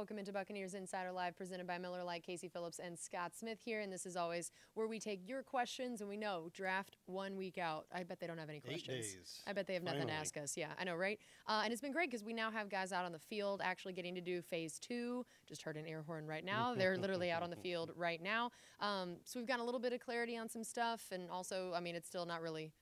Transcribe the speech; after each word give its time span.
Welcome 0.00 0.18
into 0.18 0.32
Buccaneers 0.32 0.72
Insider 0.72 1.12
Live, 1.12 1.36
presented 1.36 1.66
by 1.66 1.76
Miller 1.76 2.02
Lite, 2.02 2.22
Casey 2.22 2.48
Phillips, 2.48 2.78
and 2.82 2.98
Scott 2.98 3.32
Smith 3.38 3.58
here. 3.62 3.80
And 3.80 3.92
this 3.92 4.06
is 4.06 4.16
always 4.16 4.50
where 4.72 4.86
we 4.86 4.98
take 4.98 5.28
your 5.28 5.42
questions, 5.42 6.00
and 6.00 6.08
we 6.08 6.16
know 6.16 6.48
draft 6.54 6.96
one 7.04 7.36
week 7.36 7.58
out. 7.58 7.84
I 7.94 8.02
bet 8.04 8.18
they 8.18 8.26
don't 8.26 8.38
have 8.38 8.48
any 8.48 8.60
questions. 8.60 9.12
days. 9.12 9.42
I 9.46 9.52
bet 9.52 9.66
they 9.66 9.74
have 9.74 9.82
nothing 9.82 10.00
Finally. 10.00 10.16
to 10.16 10.20
ask 10.20 10.38
us. 10.38 10.56
Yeah, 10.56 10.68
I 10.78 10.84
know, 10.84 10.96
right? 10.96 11.18
Uh, 11.46 11.60
and 11.64 11.70
it's 11.70 11.82
been 11.82 11.92
great 11.92 12.10
because 12.10 12.24
we 12.24 12.32
now 12.32 12.50
have 12.50 12.70
guys 12.70 12.92
out 12.92 13.04
on 13.04 13.12
the 13.12 13.18
field 13.18 13.60
actually 13.62 13.92
getting 13.92 14.14
to 14.14 14.22
do 14.22 14.40
phase 14.40 14.78
two. 14.78 15.26
Just 15.46 15.60
heard 15.60 15.76
an 15.76 15.84
air 15.84 16.02
horn 16.06 16.26
right 16.26 16.46
now. 16.46 16.74
They're 16.74 16.96
literally 16.96 17.30
out 17.30 17.42
on 17.42 17.50
the 17.50 17.56
field 17.56 17.92
right 17.94 18.22
now. 18.22 18.52
Um, 18.80 19.16
so 19.26 19.38
we've 19.38 19.46
got 19.46 19.60
a 19.60 19.64
little 19.64 19.80
bit 19.80 19.92
of 19.92 20.00
clarity 20.00 20.34
on 20.34 20.48
some 20.48 20.64
stuff, 20.64 21.08
and 21.12 21.30
also, 21.30 21.74
I 21.76 21.80
mean, 21.80 21.94
it's 21.94 22.08
still 22.08 22.24
not 22.24 22.40
really 22.40 22.72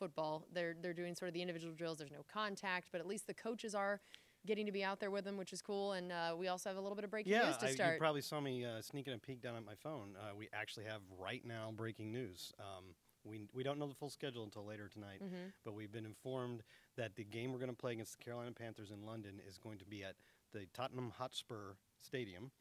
football. 0.00 0.46
They're 0.52 0.74
they're 0.82 0.92
doing 0.92 1.14
sort 1.14 1.28
of 1.28 1.34
the 1.34 1.42
individual 1.42 1.74
drills. 1.74 1.98
There's 1.98 2.10
no 2.10 2.24
contact, 2.32 2.88
but 2.90 3.00
at 3.00 3.06
least 3.06 3.28
the 3.28 3.34
coaches 3.34 3.72
are 3.72 4.00
getting 4.46 4.66
to 4.66 4.72
be 4.72 4.82
out 4.84 5.00
there 5.00 5.10
with 5.10 5.24
them, 5.24 5.36
which 5.36 5.52
is 5.52 5.60
cool. 5.60 5.92
And 5.92 6.12
uh, 6.12 6.34
we 6.38 6.48
also 6.48 6.70
have 6.70 6.76
a 6.76 6.80
little 6.80 6.96
bit 6.96 7.04
of 7.04 7.10
breaking 7.10 7.32
Yeah, 7.32 7.46
news 7.46 7.56
to 7.58 7.68
start. 7.68 7.90
I, 7.90 7.92
you 7.94 7.98
probably 7.98 8.20
saw 8.22 8.40
me 8.40 8.64
uh, 8.64 8.80
sneaking 8.80 9.12
a 9.12 9.18
peek 9.18 9.42
down 9.42 9.56
at 9.56 9.64
my 9.64 9.74
phone. 9.74 10.16
Uh, 10.18 10.34
we 10.34 10.48
actually 10.52 10.84
have 10.86 11.00
right 11.18 11.44
now 11.44 11.72
breaking 11.76 12.12
news. 12.12 12.52
Um, 12.58 12.84
we, 13.24 13.40
we 13.52 13.62
don't 13.64 13.78
know 13.78 13.88
the 13.88 13.94
full 13.94 14.08
schedule 14.10 14.44
until 14.44 14.64
later 14.64 14.88
tonight, 14.88 15.20
Mm-hmm. 15.22 15.48
but 15.64 15.74
we've 15.74 15.90
been 15.92 16.06
informed 16.06 16.62
that 16.96 17.16
the 17.16 17.24
game 17.24 17.52
we're 17.52 17.58
going 17.58 17.70
to 17.70 17.76
play 17.76 17.92
against 17.92 18.16
the 18.18 18.24
Carolina 18.24 18.52
Panthers 18.52 18.90
in 18.90 19.04
London 19.04 19.40
is 19.48 19.58
going 19.58 19.78
to 19.78 19.84
be 19.84 20.04
at 20.04 20.14
the 20.52 20.66
Tottenham 20.72 21.12
Hotspur 21.18 21.74
Stadium 22.00 22.52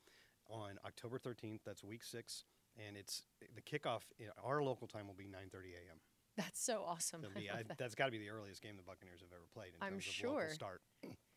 on 0.49 0.79
October 0.85 1.19
13th. 1.19 1.59
That's 1.65 1.83
week 1.83 2.03
six, 2.03 2.43
and 2.83 2.97
it's 2.97 3.23
the 3.55 3.61
kickoff. 3.61 4.01
In 4.19 4.27
our 4.43 4.63
local 4.63 4.87
time 4.87 5.05
will 5.07 5.13
be 5.13 5.25
9:30 5.25 5.73
a.m. 5.75 5.99
That's 6.35 6.61
so 6.61 6.83
awesome. 6.85 7.23
Be- 7.35 7.49
I- 7.49 7.63
that. 7.63 7.77
that's 7.77 7.95
got 7.95 8.05
to 8.05 8.11
be 8.11 8.17
the 8.17 8.29
earliest 8.29 8.61
game 8.61 8.75
the 8.75 8.83
Buccaneers 8.83 9.21
have 9.21 9.29
ever 9.31 9.45
played 9.53 9.69
in 9.69 9.81
I'm 9.85 9.93
terms 9.93 10.07
of 10.07 10.11
sure. 10.13 10.31
local 10.41 10.49
start. 10.53 10.81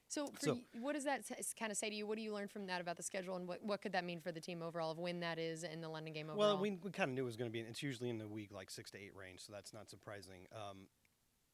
So, 0.09 0.33
so- 0.41 0.59
what 0.81 0.95
does 0.95 1.05
that 1.05 1.23
kind 1.59 1.71
of 1.71 1.77
say 1.77 1.91
to 1.91 1.95
you? 1.95 2.07
What 2.07 2.17
do 2.17 2.23
you 2.23 2.33
learn 2.33 2.49
from 2.49 2.67
that 2.67 2.81
about 2.81 2.97
the 2.97 3.03
schedule, 3.03 3.37
and 3.37 3.47
what, 3.47 3.63
what 3.63 3.83
could 3.83 3.93
that 3.93 4.05
mean 4.05 4.21
for 4.21 4.33
the 4.33 4.41
team 4.41 4.63
overall 4.63 4.91
of 4.91 4.99
when 4.99 5.21
that 5.21 5.39
is 5.39 5.65
in 5.65 5.81
the 5.81 5.89
London 5.89 6.13
game 6.15 6.31
overall? 6.31 6.55
Well, 6.55 6.59
we, 6.59 6.79
we 6.83 6.91
kind 6.91 7.11
of 7.11 7.15
knew 7.15 7.23
it 7.23 7.27
was 7.27 7.37
going 7.37 7.51
to 7.51 7.53
be. 7.53 7.61
It's 7.61 7.83
usually 7.83 8.09
in 8.09 8.19
the 8.19 8.27
week 8.27 8.51
like 8.53 8.71
six 8.71 8.91
to 8.93 8.99
eight 8.99 9.15
range, 9.15 9.41
so 9.47 9.53
that's 9.53 9.75
not 9.75 9.91
surprising. 9.91 10.47
Um, 10.53 10.87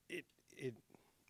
it 0.08 0.24
it 0.56 0.74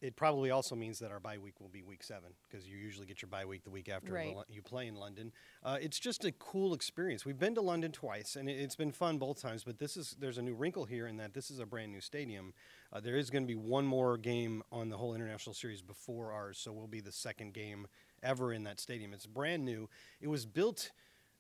it 0.00 0.16
probably 0.16 0.50
also 0.50 0.74
means 0.74 0.98
that 0.98 1.10
our 1.10 1.20
bye 1.20 1.38
week 1.38 1.60
will 1.60 1.68
be 1.68 1.82
week 1.82 2.02
seven 2.02 2.30
because 2.48 2.66
you 2.68 2.76
usually 2.76 3.06
get 3.06 3.22
your 3.22 3.28
bye 3.28 3.44
week 3.44 3.64
the 3.64 3.70
week 3.70 3.88
after 3.88 4.12
Right. 4.12 4.34
You 4.48 4.62
play 4.62 4.86
in 4.86 4.96
London. 4.96 5.32
Uh, 5.62 5.78
it's 5.80 5.98
just 5.98 6.24
a 6.24 6.32
cool 6.32 6.74
experience. 6.74 7.24
We've 7.24 7.38
been 7.38 7.54
to 7.54 7.60
London 7.60 7.92
twice, 7.92 8.36
and 8.36 8.48
it, 8.48 8.54
it's 8.54 8.76
been 8.76 8.92
fun 8.92 9.18
both 9.18 9.40
times. 9.40 9.64
But 9.64 9.78
this 9.78 9.96
is 9.96 10.16
there's 10.18 10.38
a 10.38 10.42
new 10.42 10.54
wrinkle 10.54 10.84
here 10.84 11.06
in 11.06 11.16
that 11.18 11.32
this 11.34 11.50
is 11.50 11.58
a 11.58 11.66
brand 11.66 11.92
new 11.92 12.00
stadium. 12.00 12.52
Uh, 12.92 13.00
there 13.00 13.16
is 13.16 13.30
going 13.30 13.44
to 13.44 13.48
be 13.48 13.56
one 13.56 13.86
more 13.86 14.18
game 14.18 14.62
on 14.70 14.88
the 14.88 14.96
whole 14.96 15.14
international 15.14 15.54
series 15.54 15.82
before 15.82 16.32
ours, 16.32 16.58
so 16.58 16.72
we'll 16.72 16.86
be 16.86 17.00
the 17.00 17.12
second 17.12 17.54
game 17.54 17.86
ever 18.22 18.52
in 18.52 18.64
that 18.64 18.80
stadium. 18.80 19.12
It's 19.12 19.26
brand 19.26 19.64
new. 19.64 19.88
It 20.20 20.28
was 20.28 20.46
built 20.46 20.90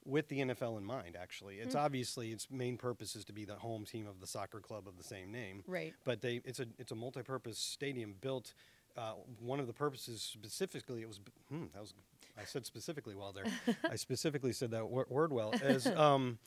with 0.04 0.28
the 0.28 0.40
NFL 0.40 0.78
in 0.78 0.84
mind. 0.84 1.16
Actually, 1.20 1.56
it's 1.56 1.74
obviously 1.74 2.30
its 2.30 2.48
main 2.50 2.76
purpose 2.76 3.16
is 3.16 3.24
to 3.26 3.32
be 3.32 3.44
the 3.44 3.54
home 3.54 3.84
team 3.84 4.06
of 4.06 4.20
the 4.20 4.26
soccer 4.26 4.60
club 4.60 4.86
of 4.86 4.96
the 4.96 5.04
same 5.04 5.30
name. 5.32 5.62
Right. 5.66 5.94
But 6.04 6.20
they 6.20 6.40
it's 6.44 6.60
a 6.60 6.66
it's 6.78 6.92
a 6.92 6.96
multi-purpose 6.96 7.58
stadium 7.58 8.14
built. 8.20 8.54
Uh, 8.96 9.14
one 9.40 9.58
of 9.58 9.66
the 9.66 9.72
purposes 9.72 10.22
specifically, 10.22 11.02
it 11.02 11.08
was 11.08 11.20
hmm, 11.48 11.64
that 11.72 11.80
was 11.80 11.94
I 12.38 12.44
said 12.44 12.66
specifically 12.66 13.14
well 13.14 13.32
there. 13.32 13.44
I 13.90 13.96
specifically 13.96 14.52
said 14.52 14.70
that 14.72 14.88
wor- 14.88 15.06
word 15.08 15.32
well 15.32 15.54
as 15.62 15.86
um, 15.86 16.38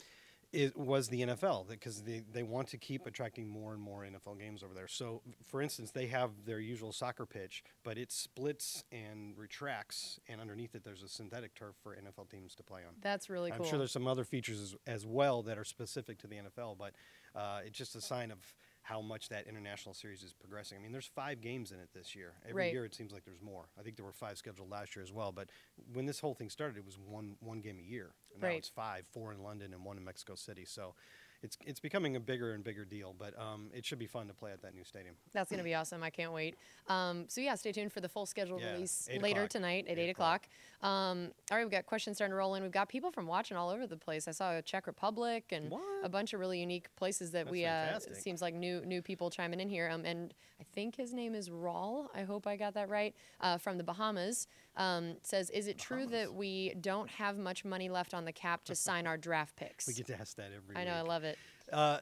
it 0.54 0.78
was 0.78 1.10
the 1.10 1.22
NFL 1.22 1.68
because 1.68 2.04
they, 2.04 2.24
they 2.32 2.44
want 2.44 2.70
to 2.70 2.78
keep 2.78 3.06
attracting 3.06 3.48
more 3.48 3.74
and 3.74 3.82
more 3.82 4.04
NFL 4.06 4.40
games 4.40 4.64
over 4.64 4.74
there. 4.74 4.88
So, 4.88 5.22
for 5.46 5.62
instance, 5.62 5.92
they 5.92 6.08
have 6.08 6.32
their 6.46 6.60
usual 6.60 6.94
soccer 6.94 7.26
pitch, 7.26 7.64
but 7.84 7.98
it 7.98 8.12
splits 8.12 8.84
and 8.92 9.38
retracts, 9.38 10.20
and 10.28 10.40
underneath 10.40 10.74
it, 10.74 10.84
there's 10.84 11.04
a 11.04 11.10
synthetic 11.10 11.54
turf 11.54 11.76
for 11.84 11.96
NFL 11.96 12.30
teams 12.30 12.56
to 12.56 12.64
play 12.64 12.82
on. 12.88 12.94
That's 13.02 13.30
really 13.30 13.52
cool. 13.52 13.64
I'm 13.64 13.70
sure 13.70 13.78
there's 13.78 13.92
some 13.92 14.08
other 14.08 14.24
features 14.24 14.62
as, 14.62 14.76
as 14.86 15.06
well 15.06 15.44
that 15.44 15.58
are 15.58 15.66
specific 15.66 16.18
to 16.20 16.28
the 16.28 16.38
NFL, 16.38 16.78
but 16.78 16.94
uh, 17.36 17.60
it's 17.66 17.78
just 17.78 17.96
a 17.96 18.02
sign 18.02 18.32
of 18.32 18.40
how 18.88 19.02
much 19.02 19.28
that 19.28 19.48
international 19.48 19.94
series 19.94 20.24
is 20.24 20.32
progressing. 20.32 20.78
I 20.78 20.82
mean, 20.82 20.94
there's 20.94 21.12
five 21.14 21.42
games 21.42 21.72
in 21.74 21.80
it 21.80 21.90
this 21.94 22.16
year. 22.16 22.36
Every 22.48 22.64
Right. 22.64 22.72
year 22.72 22.86
it 22.86 22.96
seems 22.96 23.12
like 23.12 23.26
there's 23.26 23.42
more. 23.42 23.68
I 23.78 23.82
think 23.84 23.98
there 23.98 24.06
were 24.06 24.14
five 24.14 24.38
scheduled 24.38 24.70
last 24.70 24.96
year 24.96 25.04
as 25.04 25.12
well. 25.12 25.34
But 25.34 25.50
when 25.92 26.06
this 26.06 26.22
whole 26.22 26.34
thing 26.34 26.50
started, 26.50 26.78
it 26.78 26.86
was 26.86 26.98
one 26.98 27.36
one 27.42 27.60
game 27.60 27.80
a 27.80 27.82
year. 27.84 28.14
And 28.32 28.42
Now 28.42 28.48
it's 28.60 28.70
five, 28.70 29.06
four 29.12 29.34
in 29.34 29.44
London 29.44 29.74
and 29.74 29.84
one 29.84 29.98
in 29.98 30.06
Mexico 30.06 30.36
City. 30.36 30.64
So 30.64 30.96
it's 31.44 31.58
it's 31.66 31.80
becoming 31.80 32.16
a 32.16 32.20
bigger 32.20 32.54
and 32.54 32.64
bigger 32.64 32.86
deal. 32.86 33.14
But 33.18 33.38
um, 33.40 33.70
it 33.74 33.86
should 33.86 34.00
be 34.00 34.08
fun 34.08 34.28
to 34.28 34.34
play 34.34 34.52
at 34.52 34.62
that 34.64 34.74
new 34.76 34.84
stadium. 34.84 35.16
That's 35.34 35.50
going 35.50 35.60
to 35.60 35.64
be 35.64 35.76
awesome. 35.76 36.02
I 36.04 36.10
can't 36.10 36.32
wait. 36.34 36.56
Um, 36.88 37.26
so, 37.28 37.42
yeah, 37.42 37.56
stay 37.56 37.72
tuned 37.72 37.92
for 37.94 38.02
the 38.02 38.10
full 38.10 38.26
schedule 38.26 38.60
Yeah, 38.60 38.72
release 38.74 39.08
later 39.22 39.42
o'clock. 39.42 39.50
tonight 39.50 39.86
at 39.88 39.98
8, 39.98 40.02
Eight 40.02 40.10
o'clock. 40.10 40.48
o'clock. 40.80 40.90
Um, 40.90 41.32
all 41.52 41.58
right, 41.58 41.64
we've 41.64 41.72
got 41.72 41.86
questions 41.86 42.18
starting 42.18 42.32
to 42.32 42.38
roll 42.38 42.56
in. 42.56 42.64
We've 42.64 42.72
got 42.72 42.88
people 42.90 43.12
from 43.12 43.28
watching 43.28 43.58
all 43.58 43.70
over 43.70 43.86
the 43.88 43.98
place. 43.98 44.28
I 44.28 44.32
saw 44.32 44.54
a 44.58 44.62
Czech 44.62 44.88
Republic 44.88 45.46
and 45.52 45.74
a 46.04 46.10
bunch 46.10 46.34
of 46.34 46.40
really 46.40 46.60
unique 46.60 46.88
places 46.96 47.32
that 47.32 47.46
That's 47.46 47.52
we, 47.52 47.66
uh, 47.66 47.70
fantastic. 47.70 48.16
seems 48.16 48.42
like 48.42 48.54
new 48.54 48.84
new 48.86 49.02
people 49.02 49.30
chiming 49.30 49.60
in 49.60 49.70
here. 49.70 49.90
Um, 49.92 50.06
and 50.06 50.34
I 50.60 50.64
think 50.74 50.96
his 50.96 51.14
name 51.14 51.36
is 51.36 51.50
Rawl. 51.50 52.08
I 52.16 52.24
hope 52.24 52.48
I 52.48 52.56
got 52.58 52.74
that 52.76 52.90
right. 52.90 53.16
Uh, 53.42 53.58
from 53.58 53.78
the 53.78 53.84
Bahamas. 53.84 54.48
Um, 54.78 55.16
says, 55.24 55.50
is 55.50 55.68
it 55.68 55.80
true 55.80 56.06
that 56.08 56.34
we 56.34 56.76
don't 56.80 57.10
have 57.10 57.38
much 57.38 57.66
money 57.66 57.90
left 57.90 58.14
on 58.14 58.26
the 58.26 58.32
cap 58.32 58.64
to 58.66 58.76
sign 58.76 59.08
our 59.08 59.18
draft 59.18 59.56
picks? 59.56 59.88
We 59.88 59.94
get 59.94 60.06
to 60.08 60.20
ask 60.20 60.38
that 60.38 60.52
every 60.56 60.76
I 60.76 60.86
know, 60.86 60.94
I 60.94 61.02
love 61.02 61.24
it. 61.24 61.38
Uh, 61.74 61.98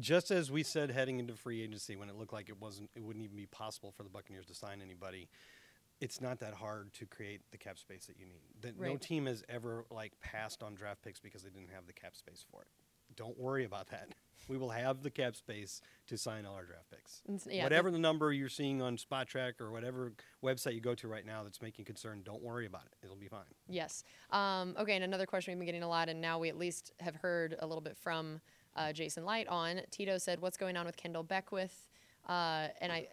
just 0.00 0.30
as 0.30 0.50
we 0.50 0.62
said 0.62 0.90
heading 0.90 1.20
into 1.20 1.34
free 1.34 1.62
agency 1.62 1.96
when 1.96 2.08
it 2.08 2.16
looked 2.16 2.32
like 2.32 2.48
it 2.48 2.60
wasn't 2.60 2.90
it 2.96 3.04
wouldn't 3.04 3.24
even 3.24 3.36
be 3.36 3.46
possible 3.46 3.92
for 3.92 4.02
the 4.02 4.08
Buccaneers 4.08 4.46
to 4.46 4.54
sign 4.54 4.80
anybody, 4.82 5.28
it's 6.00 6.20
not 6.20 6.40
that 6.40 6.54
hard 6.54 6.92
to 6.94 7.06
create 7.06 7.42
the 7.52 7.58
cap 7.58 7.78
space 7.78 8.06
that 8.06 8.18
you 8.18 8.26
need. 8.26 8.40
That 8.62 8.80
No 8.80 8.96
team 8.96 9.26
has 9.26 9.44
ever 9.48 9.84
like 9.90 10.12
passed 10.20 10.62
on 10.62 10.74
draft 10.74 11.02
picks 11.02 11.20
because 11.20 11.42
they 11.42 11.50
didn't 11.50 11.70
have 11.74 11.86
the 11.86 11.92
cap 11.92 12.16
space 12.16 12.44
for 12.50 12.62
it. 12.62 12.68
Don't 13.16 13.38
worry 13.38 13.64
about 13.64 13.88
that. 13.88 14.08
We 14.48 14.56
will 14.56 14.70
have 14.70 15.02
the 15.02 15.10
cap 15.10 15.36
space 15.36 15.80
to 16.06 16.18
sign 16.18 16.44
all 16.46 16.54
our 16.54 16.64
draft 16.64 16.90
picks. 16.90 17.22
Yeah, 17.50 17.62
whatever 17.64 17.90
the 17.90 17.98
number 17.98 18.32
you're 18.32 18.48
seeing 18.48 18.82
on 18.82 18.96
Spotrac 18.96 19.60
or 19.60 19.70
whatever 19.70 20.12
website 20.42 20.74
you 20.74 20.80
go 20.80 20.94
to 20.94 21.08
right 21.08 21.24
now 21.24 21.42
that's 21.42 21.62
making 21.62 21.84
concern, 21.84 22.22
don't 22.24 22.42
worry 22.42 22.66
about 22.66 22.84
it. 22.86 23.04
It'll 23.04 23.16
be 23.16 23.28
fine. 23.28 23.42
Yes. 23.68 24.04
Um, 24.30 24.74
okay, 24.78 24.94
and 24.94 25.04
another 25.04 25.26
question 25.26 25.52
we've 25.52 25.58
been 25.58 25.66
getting 25.66 25.82
a 25.82 25.88
lot, 25.88 26.08
and 26.08 26.20
now 26.20 26.38
we 26.38 26.48
at 26.48 26.58
least 26.58 26.92
have 27.00 27.16
heard 27.16 27.56
a 27.58 27.66
little 27.66 27.82
bit 27.82 27.96
from 27.96 28.40
uh, 28.76 28.92
Jason 28.92 29.24
Licht 29.24 29.48
on. 29.48 29.80
Tito 29.90 30.18
said, 30.18 30.40
"What's 30.40 30.56
going 30.56 30.76
on 30.76 30.86
with 30.86 30.96
Kendall 30.96 31.22
Beckwith?" 31.22 31.88
Uh, 32.28 32.68
and 32.80 32.92
I, 32.92 33.08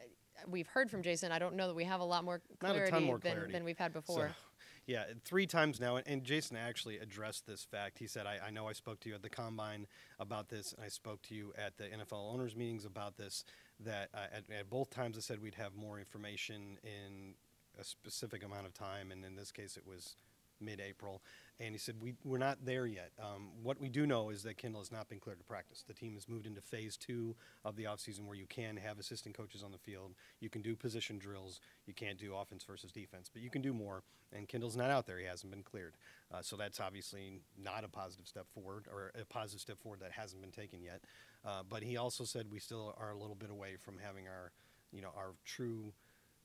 we've 0.47 0.67
heard 0.67 0.89
from 0.89 1.01
Jason. 1.01 1.31
I 1.31 1.39
don't 1.39 1.55
know 1.55 1.67
that 1.67 1.75
we 1.75 1.83
have 1.83 1.99
a 2.01 2.05
lot 2.05 2.23
more 2.23 2.41
clarity, 2.59 2.91
than, 2.91 3.19
clarity. 3.19 3.51
than 3.51 3.63
we've 3.63 3.77
had 3.77 3.93
before. 3.93 4.29
So, 4.29 4.50
yeah, 4.87 5.03
three 5.23 5.45
times 5.45 5.79
now, 5.79 5.97
and, 5.97 6.23
Jason 6.23 6.57
actually 6.57 6.97
addressed 6.97 7.45
this 7.45 7.63
fact. 7.63 7.99
He 7.99 8.07
said, 8.07 8.25
I, 8.25 8.39
I 8.47 8.49
know 8.49 8.67
I 8.67 8.73
spoke 8.73 8.99
to 9.01 9.09
you 9.09 9.15
at 9.15 9.21
the 9.21 9.29
combine 9.29 9.87
about 10.19 10.49
this, 10.49 10.73
and 10.73 10.83
I 10.83 10.89
spoke 10.89 11.21
to 11.23 11.35
you 11.35 11.53
at 11.57 11.77
the 11.77 11.85
NFL 11.85 12.33
owners' 12.33 12.55
meetings 12.55 12.85
about 12.85 13.17
this. 13.17 13.43
That 13.79 14.09
uh, 14.13 14.27
at, 14.33 14.43
at 14.51 14.69
both 14.69 14.89
times 14.89 15.17
I 15.17 15.21
said 15.21 15.41
we'd 15.41 15.55
have 15.55 15.75
more 15.75 15.99
information 15.99 16.77
in 16.83 17.35
a 17.79 17.83
specific 17.83 18.43
amount 18.43 18.65
of 18.65 18.73
time, 18.73 19.11
and 19.11 19.23
in 19.23 19.35
this 19.35 19.51
case 19.51 19.77
it 19.77 19.85
was 19.85 20.15
mid-April. 20.59 21.21
And 21.59 21.75
he 21.75 21.77
said 21.77 21.95
we 22.01 22.15
we're 22.23 22.39
not 22.39 22.65
there 22.65 22.87
yet. 22.87 23.11
Um, 23.21 23.49
what 23.61 23.79
we 23.79 23.87
do 23.87 24.07
know 24.07 24.29
is 24.29 24.41
that 24.43 24.57
Kendall 24.57 24.81
has 24.81 24.91
not 24.91 25.09
been 25.09 25.19
cleared 25.19 25.37
to 25.39 25.45
practice. 25.45 25.83
The 25.87 25.93
team 25.93 26.15
has 26.15 26.27
moved 26.27 26.47
into 26.47 26.61
phase 26.61 26.97
two 26.97 27.35
of 27.63 27.75
the 27.75 27.83
offseason 27.83 28.25
where 28.25 28.35
you 28.35 28.47
can 28.47 28.77
have 28.77 28.97
assistant 28.97 29.37
coaches 29.37 29.61
on 29.63 29.71
the 29.71 29.77
field. 29.77 30.13
You 30.39 30.49
can 30.49 30.63
do 30.63 30.75
position 30.75 31.19
drills. 31.19 31.59
You 31.85 31.93
can't 31.93 32.17
do 32.17 32.35
offense 32.35 32.63
versus 32.63 32.91
defense, 32.91 33.29
but 33.31 33.43
you 33.43 33.51
can 33.51 33.61
do 33.61 33.73
more. 33.73 34.01
And 34.33 34.47
Kendall's 34.47 34.77
not 34.77 34.89
out 34.89 35.05
there. 35.05 35.19
He 35.19 35.25
hasn't 35.25 35.51
been 35.51 35.61
cleared. 35.61 35.93
Uh, 36.33 36.41
so 36.41 36.55
that's 36.55 36.79
obviously 36.79 37.41
not 37.61 37.83
a 37.83 37.89
positive 37.89 38.27
step 38.27 38.47
forward 38.53 38.87
or 38.91 39.11
a 39.19 39.25
positive 39.25 39.61
step 39.61 39.79
forward 39.81 39.99
that 39.99 40.11
hasn't 40.13 40.41
been 40.41 40.51
taken 40.51 40.81
yet. 40.81 41.01
Uh, 41.45 41.61
but 41.67 41.83
he 41.83 41.97
also 41.97 42.23
said 42.23 42.47
we 42.51 42.59
still 42.59 42.95
are 42.99 43.11
a 43.11 43.17
little 43.17 43.35
bit 43.35 43.49
away 43.49 43.75
from 43.79 43.95
having 44.03 44.27
our, 44.27 44.51
you 44.91 45.01
know, 45.01 45.11
our 45.15 45.33
true 45.45 45.93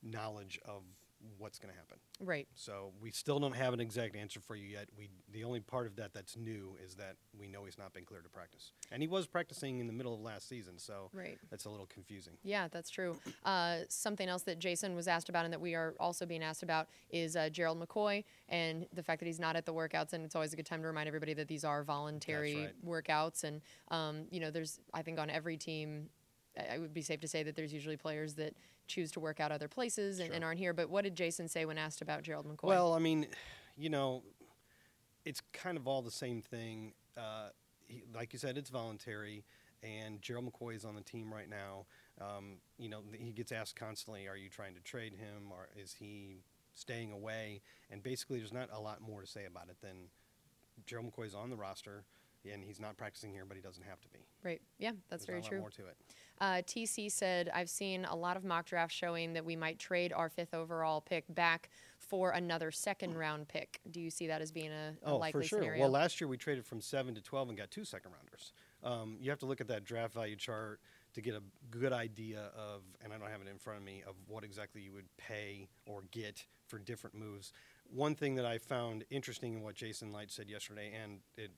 knowledge 0.02 0.58
of 0.64 0.82
what's 1.38 1.58
going 1.58 1.72
to 1.72 1.78
happen. 1.78 1.98
right. 2.20 2.46
So 2.54 2.92
we 3.00 3.10
still 3.10 3.38
don't 3.38 3.54
have 3.54 3.72
an 3.74 3.80
exact 3.80 4.16
answer 4.16 4.40
for 4.40 4.56
you 4.56 4.66
yet. 4.66 4.88
We 4.96 5.08
the 5.32 5.44
only 5.44 5.60
part 5.60 5.86
of 5.86 5.96
that 5.96 6.12
that's 6.14 6.36
new 6.36 6.76
is 6.84 6.94
that 6.96 7.16
we 7.38 7.46
know 7.48 7.64
he's 7.64 7.76
not 7.78 7.92
been 7.92 8.04
cleared 8.04 8.24
to 8.24 8.30
practice, 8.30 8.72
and 8.90 9.02
he 9.02 9.08
was 9.08 9.26
practicing 9.26 9.80
in 9.80 9.86
the 9.86 9.92
middle 9.92 10.14
of 10.14 10.20
last 10.20 10.48
season, 10.48 10.78
so 10.78 11.10
Right. 11.12 11.38
that's 11.50 11.64
a 11.66 11.70
little 11.70 11.86
confusing. 11.86 12.34
Yeah, 12.42 12.68
that's 12.68 12.88
true. 12.90 13.18
Uh, 13.44 13.80
something 13.88 14.28
else 14.28 14.42
that 14.44 14.58
Jason 14.58 14.94
was 14.94 15.08
asked 15.08 15.28
about 15.28 15.44
and 15.44 15.52
that 15.52 15.60
we 15.60 15.74
are 15.74 15.94
also 16.00 16.24
being 16.26 16.42
asked 16.42 16.62
about 16.62 16.88
is 17.10 17.36
uh, 17.36 17.48
Gerald 17.50 17.78
McCoy 17.80 18.24
and 18.48 18.86
the 18.94 19.02
fact 19.02 19.20
that 19.20 19.26
he's 19.26 19.40
not 19.40 19.56
at 19.56 19.66
the 19.66 19.74
workouts. 19.74 20.12
And 20.12 20.24
it's 20.24 20.34
always 20.34 20.52
a 20.52 20.56
good 20.56 20.66
time 20.66 20.80
to 20.82 20.86
remind 20.86 21.08
everybody 21.08 21.34
that 21.34 21.48
these 21.48 21.64
are 21.64 21.82
voluntary 21.84 22.68
workouts. 22.86 23.44
And, 23.44 23.60
um, 23.88 24.26
you 24.30 24.40
know, 24.40 24.50
there's, 24.50 24.80
I 24.94 25.02
think, 25.02 25.18
on 25.18 25.28
every 25.30 25.56
team, 25.56 26.08
I- 26.58 26.74
I 26.74 26.78
would 26.78 26.94
be 26.94 27.02
safe 27.02 27.20
to 27.20 27.28
say 27.28 27.42
that 27.42 27.54
there's 27.56 27.72
usually 27.72 27.96
players 27.96 28.34
that 28.34 28.54
choose 28.86 29.10
to 29.12 29.20
work 29.20 29.40
out 29.40 29.52
other 29.52 29.68
places 29.68 30.18
and, 30.18 30.32
and 30.32 30.44
aren't 30.44 30.58
here. 30.58 30.72
But 30.72 30.90
what 30.90 31.04
did 31.04 31.14
Jason 31.14 31.48
say 31.48 31.64
when 31.64 31.78
asked 31.78 32.02
about 32.02 32.22
Gerald 32.22 32.46
McCoy? 32.46 32.68
Well, 32.68 32.94
I 32.94 32.98
mean, 32.98 33.26
you 33.76 33.90
know, 33.90 34.22
it's 35.24 35.40
kind 35.52 35.76
of 35.76 35.86
all 35.86 36.02
the 36.02 36.10
same 36.10 36.42
thing. 36.42 36.92
Uh, 37.16 37.48
he, 37.88 38.02
like 38.14 38.32
you 38.32 38.38
said, 38.38 38.56
it's 38.56 38.70
voluntary, 38.70 39.44
and 39.82 40.20
Gerald 40.22 40.50
McCoy 40.50 40.76
is 40.76 40.84
on 40.84 40.94
the 40.94 41.02
team 41.02 41.32
right 41.32 41.48
now. 41.48 41.86
Um, 42.20 42.58
you 42.78 42.88
know, 42.88 43.00
he 43.12 43.32
gets 43.32 43.52
asked 43.52 43.76
constantly, 43.76 44.26
"Are 44.28 44.36
you 44.36 44.48
trying 44.48 44.74
to 44.74 44.80
trade 44.80 45.12
him, 45.14 45.50
or 45.50 45.68
is 45.76 45.94
he 45.98 46.42
staying 46.74 47.10
away, 47.10 47.62
and 47.90 48.02
basically 48.02 48.38
there's 48.38 48.52
not 48.52 48.68
a 48.72 48.80
lot 48.80 49.00
more 49.00 49.22
to 49.22 49.26
say 49.26 49.46
about 49.46 49.68
it 49.68 49.80
than 49.80 50.08
Gerald 50.84 51.10
McCoy 51.10 51.26
is 51.26 51.34
on 51.34 51.50
the 51.50 51.56
roster, 51.56 52.04
and 52.52 52.62
he's 52.64 52.80
not 52.80 52.96
practicing 52.96 53.32
here, 53.32 53.44
but 53.46 53.56
he 53.56 53.62
doesn't 53.62 53.84
have 53.84 54.00
to 54.00 54.08
be. 54.08 54.20
Right. 54.42 54.60
Yeah, 54.78 54.92
that's 55.08 55.24
There's 55.26 55.26
very 55.26 55.42
true. 55.42 55.58
lot 55.58 55.62
more 55.62 55.70
to 55.70 55.86
it. 55.86 55.96
Uh, 56.38 56.62
TC 56.66 57.10
said, 57.10 57.50
I've 57.54 57.70
seen 57.70 58.04
a 58.04 58.14
lot 58.14 58.36
of 58.36 58.44
mock 58.44 58.66
drafts 58.66 58.94
showing 58.94 59.32
that 59.32 59.44
we 59.44 59.56
might 59.56 59.78
trade 59.78 60.12
our 60.12 60.28
fifth 60.28 60.52
overall 60.52 61.00
pick 61.00 61.24
back 61.34 61.70
for 61.98 62.30
another 62.30 62.70
second 62.70 63.16
round 63.16 63.48
pick. 63.48 63.80
Do 63.90 64.00
you 64.00 64.10
see 64.10 64.26
that 64.26 64.42
as 64.42 64.52
being 64.52 64.70
a, 64.70 64.94
a 65.02 65.12
Oh, 65.12 65.16
likely 65.16 65.42
for 65.42 65.48
sure. 65.48 65.58
scenario? 65.60 65.80
Well, 65.80 65.90
last 65.90 66.20
year 66.20 66.28
we 66.28 66.36
traded 66.36 66.66
from 66.66 66.80
seven 66.82 67.14
to 67.14 67.22
twelve 67.22 67.48
and 67.48 67.56
got 67.56 67.70
two 67.70 67.84
second 67.84 68.12
rounders. 68.12 68.52
Um, 68.84 69.16
you 69.20 69.30
have 69.30 69.38
to 69.40 69.46
look 69.46 69.60
at 69.62 69.68
that 69.68 69.84
draft 69.84 70.12
value 70.14 70.36
chart 70.36 70.80
to 71.14 71.22
get 71.22 71.34
a 71.34 71.42
good 71.70 71.94
idea 71.94 72.50
of, 72.54 72.82
and 73.02 73.12
I 73.12 73.16
don't 73.16 73.30
have 73.30 73.40
it 73.40 73.48
in 73.48 73.58
front 73.58 73.78
of 73.78 73.84
me, 73.84 74.02
of 74.06 74.14
what 74.28 74.44
exactly 74.44 74.82
you 74.82 74.92
would 74.92 75.08
pay 75.16 75.68
or 75.86 76.02
get 76.10 76.44
for 76.68 76.78
different 76.78 77.16
moves. 77.16 77.52
One 77.88 78.14
thing 78.14 78.34
that 78.34 78.44
I 78.44 78.58
found 78.58 79.04
interesting 79.10 79.54
in 79.54 79.62
what 79.62 79.74
Jason 79.76 80.12
Licht 80.12 80.30
said 80.32 80.50
yesterday, 80.50 80.92
and 81.02 81.20
it 81.38 81.50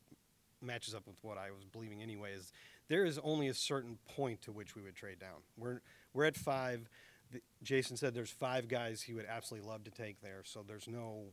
matches 0.61 0.95
up 0.95 1.07
with 1.07 1.17
what 1.23 1.39
I 1.39 1.51
was 1.51 1.65
believing 1.65 2.03
anyway, 2.03 2.33
is 2.33 2.53
there 2.89 3.05
is 3.05 3.19
only 3.23 3.49
a 3.49 3.55
certain 3.55 3.99
point 4.15 4.43
to 4.43 4.53
which 4.53 4.75
we 4.75 4.83
would 4.83 4.95
trade 4.97 5.19
down. 5.19 5.41
We're 5.57 5.81
we're 6.13 6.25
at 6.25 6.37
five. 6.37 6.89
The, 7.31 7.41
Jason 7.63 7.97
said 7.97 8.15
there's 8.15 8.31
five 8.31 8.69
guys 8.69 9.03
he 9.03 9.13
would 9.13 9.27
absolutely 9.27 9.69
love 9.69 9.85
to 9.85 9.91
take 9.91 10.21
there, 10.23 10.43
so 10.45 10.65
there's 10.67 10.89
no 10.89 11.25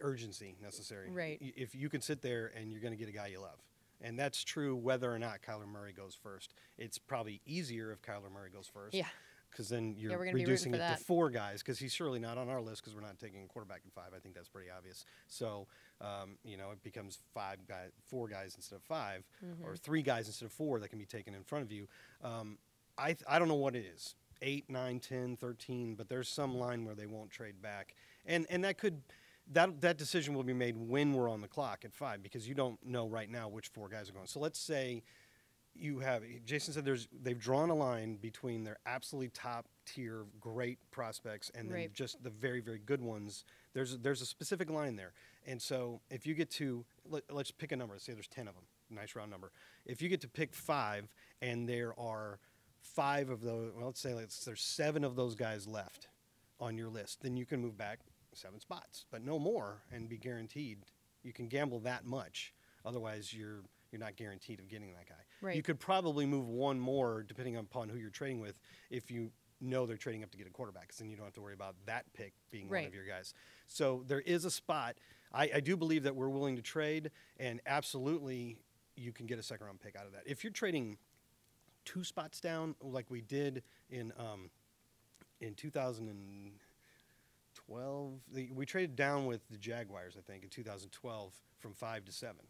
urgency 0.00 0.56
necessary. 0.62 1.10
Right. 1.10 1.38
Y- 1.40 1.52
If 1.56 1.74
you 1.74 1.88
can 1.88 2.00
sit 2.00 2.22
there 2.22 2.50
and 2.56 2.70
you're 2.72 2.80
going 2.80 2.92
to 2.92 2.98
get 2.98 3.08
a 3.08 3.12
guy 3.12 3.28
you 3.28 3.40
love. 3.40 3.58
And 4.02 4.18
that's 4.18 4.42
true 4.42 4.74
whether 4.74 5.12
or 5.12 5.18
not 5.18 5.42
Kyler 5.42 5.68
Murray 5.68 5.92
goes 5.92 6.14
first. 6.20 6.54
It's 6.78 6.96
probably 6.98 7.42
easier 7.44 7.92
if 7.92 8.00
Kyler 8.00 8.32
Murray 8.32 8.48
goes 8.50 8.66
first. 8.66 8.94
Yeah. 8.94 9.04
Because 9.50 9.68
then 9.68 9.94
you're 9.98 10.12
we're 10.12 10.18
gonna 10.24 10.32
be 10.36 10.40
rooting 10.40 10.46
reducing 10.46 10.74
it 10.74 10.78
that. 10.78 10.98
to 10.98 11.04
four 11.04 11.30
guys. 11.30 11.62
Because 11.62 11.78
he's 11.78 11.92
surely 11.92 12.18
not 12.18 12.38
on 12.38 12.48
our 12.48 12.60
list 12.60 12.82
because 12.82 12.94
we're 12.94 13.00
not 13.06 13.18
taking 13.18 13.42
a 13.42 13.46
quarterback 13.46 13.80
in 13.84 13.90
five. 13.90 14.12
I 14.16 14.18
think 14.20 14.34
that's 14.34 14.48
pretty 14.48 14.68
obvious. 14.70 15.04
So, 15.28 15.66
um, 16.00 16.38
you 16.44 16.56
know, 16.56 16.70
it 16.70 16.82
becomes 16.82 17.18
five 17.34 17.58
guys, 17.66 17.90
four 18.08 18.28
guys 18.28 18.54
instead 18.56 18.76
of 18.76 18.82
5 18.82 19.24
Mm-hmm. 19.44 19.66
or 19.68 19.76
three 19.76 20.02
guys 20.02 20.26
instead 20.26 20.46
of 20.46 20.52
four 20.52 20.78
that 20.80 20.88
can 20.88 20.98
be 20.98 21.06
taken 21.06 21.34
in 21.34 21.42
front 21.42 21.64
of 21.64 21.72
you. 21.72 21.88
Um, 22.22 22.58
I 22.96 23.06
th- 23.08 23.24
I 23.28 23.38
don't 23.38 23.48
know 23.48 23.54
what 23.54 23.74
it 23.76 23.84
is. 23.94 24.14
8, 24.42 24.70
9, 24.70 25.00
10, 25.00 25.36
13, 25.36 25.94
but 25.96 26.08
there's 26.08 26.28
some 26.28 26.56
line 26.56 26.84
where 26.86 26.94
they 26.94 27.06
won't 27.06 27.30
trade 27.30 27.60
back. 27.60 27.94
And 28.26 28.46
and 28.50 28.64
that 28.64 28.78
could 28.78 29.02
that 29.52 29.80
that 29.80 29.96
decision 29.98 30.34
will 30.34 30.44
be 30.44 30.52
made 30.54 30.76
when 30.76 31.12
we're 31.12 31.28
on 31.28 31.40
the 31.40 31.48
clock 31.48 31.84
at 31.84 31.92
5 31.92 32.22
because 32.22 32.46
you 32.48 32.54
don't 32.54 32.78
know 32.86 33.08
right 33.08 33.28
now 33.30 33.48
which 33.48 33.68
four 33.68 33.88
guys 33.88 34.08
are 34.08 34.12
going. 34.12 34.26
So 34.26 34.38
let's 34.40 34.58
say 34.60 35.02
you 35.74 36.00
have 36.00 36.22
Jason 36.44 36.74
said 36.74 36.84
there's 36.84 37.08
they've 37.22 37.38
drawn 37.38 37.70
a 37.70 37.74
line 37.74 38.16
between 38.16 38.64
their 38.64 38.78
absolutely 38.86 39.28
top 39.30 39.66
tier 39.86 40.24
great 40.40 40.78
prospects 40.90 41.50
and 41.54 41.68
then 41.68 41.74
Right. 41.76 41.92
just 41.92 42.22
the 42.22 42.30
very 42.30 42.60
very 42.60 42.78
good 42.78 43.00
ones. 43.00 43.44
There's 43.72 43.98
there's 43.98 44.20
a 44.20 44.26
specific 44.26 44.68
line 44.70 44.96
there, 44.96 45.12
and 45.46 45.60
so 45.62 46.00
if 46.10 46.26
you 46.26 46.34
get 46.34 46.50
to 46.52 46.84
let, 47.08 47.22
let's 47.32 47.50
pick 47.50 47.72
a 47.72 47.76
number. 47.76 47.94
Let's 47.94 48.04
say 48.04 48.12
there's 48.12 48.26
ten 48.28 48.48
of 48.48 48.54
them. 48.54 48.64
Nice 48.90 49.14
round 49.14 49.30
number. 49.30 49.52
If 49.86 50.02
you 50.02 50.08
get 50.08 50.20
to 50.22 50.28
pick 50.28 50.52
five, 50.54 51.08
and 51.40 51.68
there 51.68 51.98
are 51.98 52.40
five 52.80 53.30
of 53.30 53.40
those, 53.42 53.72
well, 53.76 53.86
let's 53.86 54.00
say 54.00 54.14
let's, 54.14 54.44
there's 54.44 54.60
seven 54.62 55.04
of 55.04 55.14
those 55.14 55.34
guys 55.36 55.68
left 55.68 56.08
on 56.58 56.76
your 56.76 56.88
list, 56.88 57.22
then 57.22 57.36
you 57.36 57.46
can 57.46 57.60
move 57.60 57.76
back 57.78 58.00
seven 58.32 58.58
spots, 58.58 59.04
but 59.10 59.22
no 59.24 59.38
more, 59.38 59.82
and 59.92 60.08
be 60.08 60.16
guaranteed. 60.16 60.78
You 61.22 61.32
can 61.32 61.46
gamble 61.46 61.78
that 61.80 62.04
much. 62.04 62.52
Otherwise, 62.84 63.32
you're 63.32 63.60
you're 63.92 64.00
not 64.00 64.16
guaranteed 64.16 64.58
of 64.60 64.68
getting 64.68 64.92
that 64.94 65.06
guy. 65.08 65.14
You 65.56 65.62
could 65.62 65.78
probably 65.80 66.26
move 66.26 66.48
one 66.48 66.78
more 66.80 67.22
depending 67.22 67.56
upon 67.56 67.88
who 67.88 67.96
you're 67.98 68.10
trading 68.10 68.40
with 68.40 68.58
if 68.90 69.10
you 69.10 69.30
know 69.60 69.84
they're 69.86 69.96
trading 69.98 70.22
up 70.24 70.30
to 70.30 70.38
get 70.38 70.46
a 70.46 70.50
quarterback, 70.50 70.88
'cause 70.88 70.96
then 70.98 71.10
you 71.10 71.16
don't 71.16 71.24
have 71.26 71.34
to 71.34 71.42
worry 71.42 71.52
about 71.54 71.74
that 71.86 72.10
pick 72.14 72.32
being 72.50 72.66
one 72.68 72.72
of 72.86 72.94
your 72.94 73.04
guys. 73.04 73.34
So 73.66 74.04
there 74.06 74.20
is 74.20 74.44
a 74.46 74.50
spot. 74.50 74.96
I, 75.32 75.50
I 75.56 75.60
do 75.60 75.76
believe 75.76 76.04
that 76.04 76.16
we're 76.16 76.28
willing 76.30 76.56
to 76.56 76.62
trade, 76.62 77.10
and 77.38 77.60
absolutely 77.66 78.58
you 78.96 79.12
can 79.12 79.26
get 79.26 79.38
a 79.38 79.42
second 79.42 79.66
round 79.66 79.80
pick 79.80 79.96
out 79.96 80.06
of 80.06 80.12
that. 80.12 80.22
If 80.26 80.42
you're 80.44 80.52
trading 80.52 80.96
two 81.84 82.04
spots 82.04 82.40
down, 82.40 82.74
like 82.80 83.10
we 83.10 83.20
did 83.20 83.62
in 83.90 84.12
um, 84.18 84.50
in 85.40 85.54
2012, 85.54 88.20
the, 88.32 88.50
we 88.52 88.64
traded 88.66 88.96
down 88.96 89.26
with 89.26 89.46
the 89.48 89.56
Jaguars, 89.58 90.16
I 90.18 90.22
think, 90.22 90.42
in 90.44 90.50
2012 90.50 91.34
from 91.58 91.72
five 91.74 92.04
to 92.06 92.12
seven, 92.12 92.46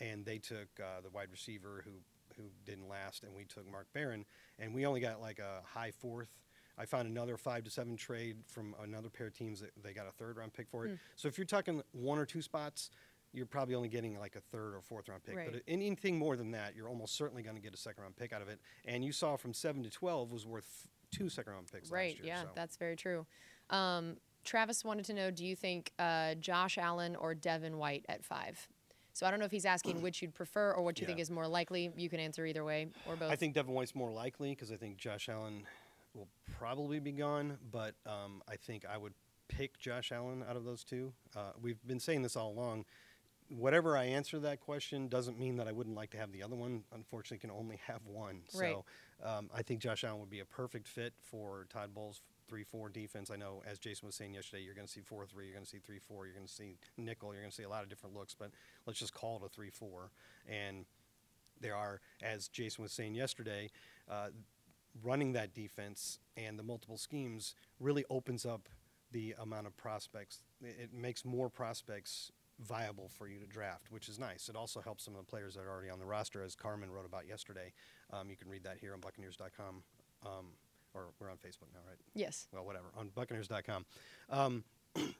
and 0.00 0.24
they 0.24 0.38
took 0.38 0.68
uh, 0.80 1.00
the 1.02 1.10
wide 1.10 1.28
receiver 1.30 1.82
who 1.84 1.92
who 2.36 2.44
didn't 2.64 2.88
last, 2.88 3.22
and 3.22 3.34
we 3.34 3.44
took 3.44 3.70
Mark 3.70 3.86
Barron, 3.92 4.24
and 4.58 4.74
we 4.74 4.86
only 4.86 5.00
got 5.00 5.20
like 5.20 5.38
a 5.38 5.60
high 5.64 5.92
fourth. 5.92 6.30
I 6.76 6.86
found 6.86 7.06
another 7.06 7.36
five 7.36 7.62
to 7.64 7.70
seven 7.70 7.96
trade 7.96 8.38
from 8.48 8.74
another 8.82 9.08
pair 9.08 9.28
of 9.28 9.34
teams 9.34 9.60
that 9.60 9.70
they 9.80 9.92
got 9.92 10.08
a 10.08 10.10
third 10.10 10.38
round 10.38 10.52
pick 10.52 10.68
for 10.68 10.86
it. 10.86 10.98
So 11.14 11.28
if 11.28 11.38
you're 11.38 11.44
talking 11.44 11.82
one 11.92 12.18
or 12.18 12.26
two 12.26 12.42
spots, 12.42 12.90
you're 13.32 13.46
probably 13.46 13.74
only 13.74 13.88
getting 13.88 14.18
like 14.18 14.34
a 14.36 14.40
third 14.40 14.74
or 14.74 14.80
fourth 14.80 15.08
round 15.08 15.22
pick. 15.22 15.36
Right. 15.36 15.52
But 15.52 15.62
anything 15.68 16.18
more 16.18 16.36
than 16.36 16.50
that, 16.52 16.74
you're 16.74 16.88
almost 16.88 17.16
certainly 17.16 17.42
going 17.42 17.56
to 17.56 17.62
get 17.62 17.74
a 17.74 17.76
second 17.76 18.02
round 18.02 18.16
pick 18.16 18.32
out 18.32 18.42
of 18.42 18.48
it. 18.48 18.60
And 18.84 19.04
you 19.04 19.12
saw 19.12 19.36
from 19.36 19.54
seven 19.54 19.82
to 19.84 19.90
twelve 19.90 20.32
was 20.32 20.46
worth 20.46 20.88
two 21.12 21.28
second 21.28 21.52
round 21.52 21.70
picks 21.70 21.90
Right. 21.90 22.16
year. 22.16 22.26
Yeah, 22.26 22.42
so. 22.42 22.48
that's 22.54 22.76
very 22.76 22.96
true. 22.96 23.26
Um, 23.70 24.16
Travis 24.44 24.84
wanted 24.84 25.06
to 25.06 25.14
know 25.14 25.30
Do 25.30 25.44
you 25.44 25.56
think 25.56 25.92
uh, 25.98 26.34
Josh 26.34 26.76
Allen 26.76 27.16
or 27.16 27.34
Devin 27.34 27.78
White 27.78 28.04
at 28.08 28.24
five? 28.24 28.68
So 29.14 29.24
I 29.26 29.30
don't 29.30 29.38
know 29.38 29.46
if 29.46 29.52
he's 29.52 29.64
asking 29.64 30.02
which 30.02 30.20
you'd 30.20 30.34
prefer 30.34 30.72
or 30.72 30.82
what 30.82 31.00
you 31.00 31.06
think 31.06 31.20
is 31.20 31.30
more 31.30 31.46
likely. 31.46 31.92
You 31.96 32.10
can 32.10 32.18
answer 32.18 32.44
either 32.44 32.64
way 32.64 32.88
or 33.08 33.14
both. 33.14 33.30
I 33.30 33.36
think 33.36 33.54
Devin 33.54 33.72
White's 33.72 33.94
more 33.94 34.10
likely 34.10 34.50
because 34.50 34.72
I 34.72 34.76
think 34.76 34.96
Josh 34.96 35.28
Allen 35.28 35.62
will 36.14 36.26
probably 36.58 36.98
be 36.98 37.12
gone. 37.12 37.56
But 37.70 37.94
um, 38.06 38.42
I 38.48 38.56
think 38.56 38.84
I 38.84 38.98
would 38.98 39.14
pick 39.46 39.78
Josh 39.78 40.10
Allen 40.10 40.44
out 40.48 40.56
of 40.56 40.64
those 40.64 40.82
two. 40.82 41.12
Uh, 41.36 41.52
we've 41.62 41.78
been 41.86 42.00
saying 42.00 42.22
this 42.22 42.34
all 42.34 42.50
along. 42.50 42.86
Whatever 43.50 43.96
I 43.96 44.04
answer 44.06 44.40
that 44.40 44.58
question 44.58 45.06
doesn't 45.06 45.38
mean 45.38 45.56
that 45.56 45.68
I 45.68 45.72
wouldn't 45.72 45.94
like 45.94 46.10
to 46.10 46.16
have 46.16 46.32
the 46.32 46.42
other 46.42 46.56
one. 46.56 46.82
Unfortunately, 46.92 47.38
can 47.38 47.52
only 47.56 47.78
have 47.86 48.00
one. 48.06 48.40
Right. 48.52 48.74
So 48.74 48.84
um, 49.24 49.48
I 49.54 49.62
think 49.62 49.80
Josh 49.80 50.02
Allen 50.02 50.18
would 50.18 50.30
be 50.30 50.40
a 50.40 50.44
perfect 50.44 50.88
fit 50.88 51.12
for 51.22 51.66
Todd 51.70 51.94
Bowles' 51.94 52.20
three-four 52.48 52.88
defense. 52.88 53.30
I 53.30 53.36
know, 53.36 53.62
as 53.66 53.78
Jason 53.78 54.06
was 54.06 54.14
saying 54.14 54.34
yesterday, 54.34 54.62
you're 54.62 54.74
going 54.74 54.86
to 54.86 54.92
see 54.92 55.00
four-three, 55.00 55.44
you're 55.44 55.54
going 55.54 55.64
to 55.64 55.70
see 55.70 55.78
three-four, 55.78 56.26
you're 56.26 56.34
going 56.34 56.46
to 56.46 56.52
see 56.52 56.76
nickel, 56.96 57.32
you're 57.32 57.42
going 57.42 57.50
to 57.50 57.56
see 57.56 57.62
a 57.62 57.68
lot 57.68 57.82
of 57.82 57.88
different 57.88 58.14
looks. 58.14 58.34
But 58.34 58.50
let's 58.86 58.98
just 58.98 59.14
call 59.14 59.36
it 59.36 59.46
a 59.46 59.48
three-four. 59.48 60.10
And 60.48 60.84
there 61.60 61.76
are, 61.76 62.00
as 62.22 62.48
Jason 62.48 62.82
was 62.82 62.92
saying 62.92 63.14
yesterday, 63.14 63.70
uh, 64.10 64.28
running 65.02 65.32
that 65.32 65.54
defense 65.54 66.18
and 66.36 66.58
the 66.58 66.62
multiple 66.62 66.98
schemes 66.98 67.54
really 67.80 68.04
opens 68.10 68.46
up 68.46 68.68
the 69.10 69.34
amount 69.40 69.66
of 69.66 69.76
prospects. 69.76 70.40
It 70.62 70.76
it 70.84 70.94
makes 70.94 71.24
more 71.24 71.48
prospects 71.48 72.30
viable 72.60 73.08
for 73.08 73.28
you 73.28 73.38
to 73.38 73.46
draft, 73.46 73.90
which 73.90 74.08
is 74.08 74.18
nice. 74.18 74.48
It 74.48 74.56
also 74.56 74.80
helps 74.80 75.04
some 75.04 75.14
of 75.14 75.20
the 75.20 75.26
players 75.26 75.54
that 75.54 75.62
are 75.62 75.70
already 75.70 75.90
on 75.90 75.98
the 75.98 76.06
roster, 76.06 76.42
as 76.42 76.54
Carmen 76.54 76.90
wrote 76.90 77.06
about 77.06 77.26
yesterday. 77.26 77.72
Um, 78.12 78.30
you 78.30 78.36
can 78.36 78.48
read 78.48 78.64
that 78.64 78.78
here 78.78 78.92
on 78.92 79.00
Buccaneers.com, 79.00 79.82
um, 80.24 80.46
or 80.94 81.08
we're 81.20 81.30
on 81.30 81.36
Facebook 81.36 81.72
now, 81.72 81.80
right? 81.86 81.98
yes. 82.14 82.48
well, 82.52 82.64
whatever, 82.64 82.86
on 82.96 83.10
Buccaneers.com. 83.14 83.84
Um, 84.30 84.64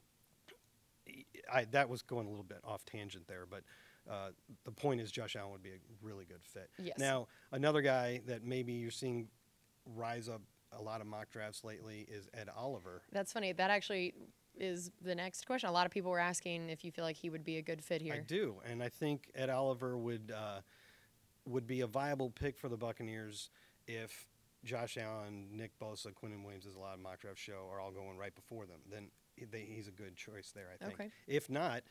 I, 1.53 1.65
that 1.73 1.89
was 1.89 2.03
going 2.03 2.27
a 2.27 2.31
little 2.31 2.45
bit 2.45 2.61
off 2.65 2.85
tangent 2.85 3.27
there, 3.27 3.45
but 3.49 3.63
uh, 4.11 4.29
the 4.65 4.71
point 4.71 5.01
is 5.01 5.11
Josh 5.11 5.37
Allen 5.37 5.53
would 5.53 5.63
be 5.63 5.71
a 5.71 5.79
really 6.03 6.25
good 6.25 6.43
fit. 6.43 6.71
Yes. 6.79 6.99
Now, 6.99 7.27
another 7.53 7.83
guy 7.83 8.21
that 8.27 8.45
maybe 8.45 8.73
you're 8.73 8.91
seeing 8.91 9.29
rise 9.95 10.29
up 10.29 10.41
a 10.79 10.83
lot 10.83 11.01
of 11.01 11.07
mock 11.07 11.31
drafts 11.31 11.65
lately 11.65 12.07
is 12.09 12.29
Ed 12.35 12.49
Oliver. 12.57 13.03
That's 13.13 13.33
funny. 13.33 13.53
That 13.53 13.71
actually 13.71 14.15
is 14.57 14.91
the 15.03 15.15
next 15.15 15.47
question. 15.47 15.69
A 15.69 15.73
lot 15.73 15.87
of 15.87 15.93
people 15.93 16.11
were 16.11 16.19
asking 16.19 16.71
if 16.71 16.85
you 16.85 16.91
feel 16.91 17.05
like 17.05 17.17
he 17.17 17.31
would 17.31 17.45
be 17.45 17.59
a 17.59 17.63
good 17.63 17.83
fit 17.83 18.03
here. 18.03 18.15
I 18.15 18.21
do, 18.21 18.57
and 18.69 18.83
I 18.83 18.89
think 18.89 19.31
Ed 19.35 19.51
Oliver 19.51 19.97
would 19.97 20.33
uh, 20.37 20.61
would 21.47 21.67
be 21.67 21.83
a 21.83 21.87
viable 21.87 22.31
pick 22.31 22.59
for 22.59 22.69
the 22.69 22.77
Buccaneers 22.77 23.51
if 23.87 24.27
Josh 24.65 24.97
Allen, 24.97 25.47
Nick 25.53 25.79
Bosa, 25.79 26.07
Quinnen 26.13 26.43
Williams, 26.43 26.67
as 26.67 26.75
a 26.75 26.79
lot 26.79 26.95
of 26.95 27.01
mock 27.01 27.21
drafts 27.21 27.43
show, 27.43 27.69
are 27.73 27.81
all 27.81 27.91
going 27.93 28.17
right 28.17 28.35
before 28.35 28.67
them. 28.67 28.81
Then 28.91 29.09
they, 29.51 29.61
he's 29.61 29.89
a 29.89 29.93
good 29.93 30.17
choice 30.17 30.53
there, 30.55 30.67
I 30.75 30.85
think. 30.85 30.99
Okay. 30.99 31.11
If 31.27 31.51
not, 31.51 31.83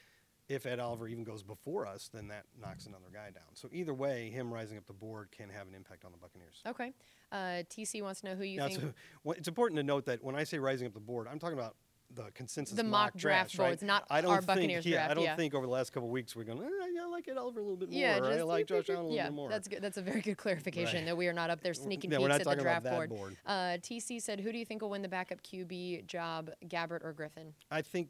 if 0.49 0.65
Ed 0.65 0.79
Oliver 0.79 1.07
even 1.07 1.23
goes 1.23 1.41
before 1.43 1.85
us, 1.87 2.09
then 2.13 2.27
that 2.27 2.45
knocks 2.59 2.85
another 2.85 3.05
guy 3.13 3.31
down. 3.31 3.43
So 3.53 3.69
either 3.71 3.93
way, 3.93 4.29
him 4.29 4.53
rising 4.53 4.77
up 4.77 4.85
the 4.85 4.93
board 4.93 5.29
can 5.31 5.49
have 5.49 5.67
an 5.67 5.73
impact 5.75 6.03
on 6.03 6.11
the 6.11 6.17
Buccaneers. 6.17 6.61
Okay. 6.67 6.93
Uh, 7.31 7.63
TC 7.69 8.01
wants 8.01 8.21
to 8.21 8.27
know 8.27 8.35
who 8.35 8.43
you 8.43 8.57
Now, 8.59 8.67
think. 8.67 8.93
well, 9.23 9.37
it's 9.37 9.47
important 9.47 9.77
to 9.77 9.83
note 9.83 10.05
that 10.05 10.23
when 10.23 10.35
I 10.35 10.43
say 10.43 10.59
rising 10.59 10.85
up 10.87 10.93
the 10.93 10.99
board, 10.99 11.27
I'm 11.29 11.39
talking 11.39 11.57
about 11.57 11.75
the 12.15 12.31
consensus 12.33 12.75
The 12.75 12.83
mock 12.83 13.15
drafts, 13.15 13.53
draft 13.53 13.59
right? 13.59 13.67
boards, 13.69 13.83
not 13.83 14.05
I 14.09 14.21
don't 14.21 14.31
our 14.31 14.37
think, 14.37 14.47
Buccaneers 14.47 14.85
yeah, 14.85 15.07
I 15.09 15.13
don't 15.13 15.23
yeah. 15.23 15.35
think 15.35 15.53
over 15.53 15.65
the 15.65 15.71
last 15.71 15.91
couple 15.93 16.09
of 16.09 16.13
weeks 16.13 16.35
we're 16.35 16.43
going, 16.43 16.59
eh, 16.63 16.69
yeah, 16.93 17.03
I 17.03 17.07
like 17.07 17.27
Ed 17.27 17.37
Oliver 17.37 17.59
a 17.59 17.63
little 17.63 17.77
bit 17.77 17.89
more. 17.89 17.99
yeah, 17.99 18.19
just 18.19 18.31
I 18.31 18.43
like 18.43 18.67
Josh 18.67 18.89
Allen 18.89 18.99
a 18.99 19.03
little 19.03 19.15
yeah, 19.15 19.25
bit 19.25 19.33
more. 19.33 19.49
that's 19.49 19.67
good. 19.67 19.81
That's 19.81 19.97
a 19.97 20.01
very 20.01 20.21
good 20.21 20.37
clarification 20.37 20.99
Right. 20.99 21.05
that 21.05 21.17
we 21.17 21.27
are 21.27 21.33
not 21.33 21.49
up 21.49 21.61
there 21.61 21.73
sneaking 21.73 22.11
yeah, 22.11 22.19
peeks 22.19 22.31
at 22.35 22.43
the 22.43 22.55
draft 22.55 22.85
board. 22.85 23.09
board. 23.09 23.37
Uh, 23.45 23.77
TC 23.81 24.21
said, 24.21 24.39
"Who 24.39 24.51
do 24.51 24.57
you 24.57 24.65
think 24.65 24.81
will 24.81 24.89
win 24.89 25.01
the 25.01 25.07
backup 25.09 25.41
QB 25.43 26.05
job, 26.07 26.49
Gabbert 26.67 27.03
or 27.03 27.13
Griffin?" 27.13 27.53
I 27.71 27.81
think 27.81 28.09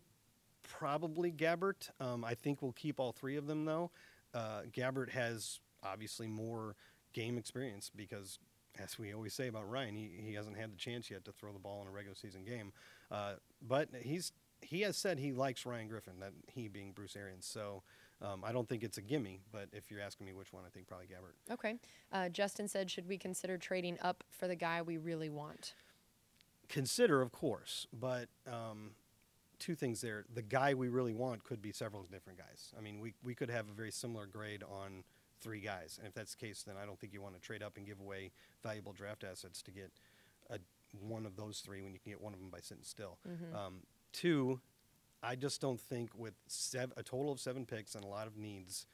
probably 0.64 1.32
Gabbert. 1.32 1.90
Um, 2.00 2.24
I 2.24 2.34
think 2.36 2.62
we'll 2.62 2.72
keep 2.74 3.00
all 3.00 3.12
three 3.12 3.36
of 3.38 3.48
them 3.48 3.66
though. 3.66 3.92
Uh, 4.34 4.62
Gabbert 4.72 5.10
has 5.12 5.60
obviously 5.84 6.28
more 6.28 6.76
game 7.14 7.38
experience 7.38 7.92
because, 7.96 8.40
as 8.82 8.98
we 8.98 9.14
always 9.14 9.34
say 9.34 9.48
about 9.48 9.70
Ryan, 9.70 9.96
he, 9.96 10.12
he 10.18 10.34
hasn't 10.34 10.58
had 10.58 10.72
the 10.72 10.78
chance 10.78 11.12
yet 11.12 11.26
to 11.26 11.32
throw 11.32 11.52
the 11.52 11.60
ball 11.60 11.82
in 11.82 11.88
a 11.88 11.92
regular 11.92 12.16
season 12.16 12.44
game. 12.44 12.72
Uh, 13.12 13.34
but 13.62 13.90
he's 14.02 14.32
he 14.62 14.82
has 14.82 14.96
said 14.96 15.20
he 15.20 15.34
likes 15.34 15.66
Ryan 15.66 15.88
Griffin, 15.88 16.20
that 16.22 16.32
he 16.48 16.68
being 16.68 16.94
Bruce 16.94 17.16
Arians. 17.16 17.46
So 17.46 17.84
um, 18.22 18.44
I 18.46 18.52
don't 18.54 18.68
think 18.68 18.84
it's 18.84 18.98
a 18.98 19.02
gimme, 19.02 19.42
but 19.52 19.68
if 19.74 19.92
you're 19.92 20.00
asking 20.00 20.26
me 20.26 20.34
which 20.34 20.54
one, 20.54 20.64
I 20.66 20.70
think 20.70 20.88
probably 20.88 21.08
Gabbert. 21.08 21.54
Okay. 21.54 21.76
Uh, 22.12 22.30
Justin 22.30 22.68
said, 22.68 22.90
should 22.90 23.08
we 23.08 23.18
consider 23.18 23.58
trading 23.58 23.98
up 24.02 24.24
for 24.30 24.48
the 24.48 24.56
guy 24.56 24.82
we 24.82 24.98
really 24.98 25.30
want? 25.30 25.74
Consider, 26.70 27.22
of 27.22 27.32
course, 27.34 27.88
but 27.92 28.30
um, 28.48 28.92
two 29.60 29.76
things 29.76 30.00
there. 30.02 30.26
The 30.34 30.42
guy 30.42 30.74
we 30.74 30.88
really 30.88 31.14
want 31.14 31.44
could 31.44 31.62
be 31.62 31.74
several 31.74 32.04
different 32.04 32.40
guys. 32.40 32.74
I 32.78 32.82
mean, 32.82 33.00
we, 33.00 33.14
we 33.22 33.36
could 33.36 33.50
have 33.50 33.68
a 33.68 33.74
very 33.74 33.92
similar 33.92 34.26
grade 34.26 34.64
on 34.64 35.04
three 35.44 35.60
guys. 35.60 35.98
And 36.00 36.08
if 36.08 36.14
that's 36.14 36.34
the 36.36 36.46
case, 36.46 36.64
then 36.64 36.76
I 36.82 36.86
don't 36.86 37.00
think 37.00 37.14
you 37.14 37.22
want 37.22 37.36
to 37.36 37.42
trade 37.42 37.62
up 37.62 37.78
and 37.78 37.86
give 37.86 38.00
away 38.00 38.32
valuable 38.64 38.94
draft 38.94 39.24
assets 39.24 39.62
to 39.64 39.72
get 39.72 39.92
a, 40.50 40.58
one 41.00 41.26
of 41.26 41.36
those 41.36 41.60
three 41.60 41.82
when 41.82 41.94
you 41.94 42.00
can 42.00 42.12
get 42.12 42.22
one 42.22 42.34
of 42.34 42.40
them 42.40 42.50
by 42.50 42.60
sitting 42.62 42.84
still. 42.84 43.18
Um, 43.54 43.82
two, 44.12 44.60
I 45.22 45.36
just 45.36 45.62
don't 45.62 45.80
think 45.80 46.10
with 46.18 46.34
sev- 46.48 46.94
a 46.98 47.04
total 47.04 47.32
of 47.32 47.40
seven 47.40 47.66
picks 47.66 47.96
and 47.96 48.04
a 48.04 48.08
lot 48.08 48.28
of 48.28 48.38
needs, 48.38 48.86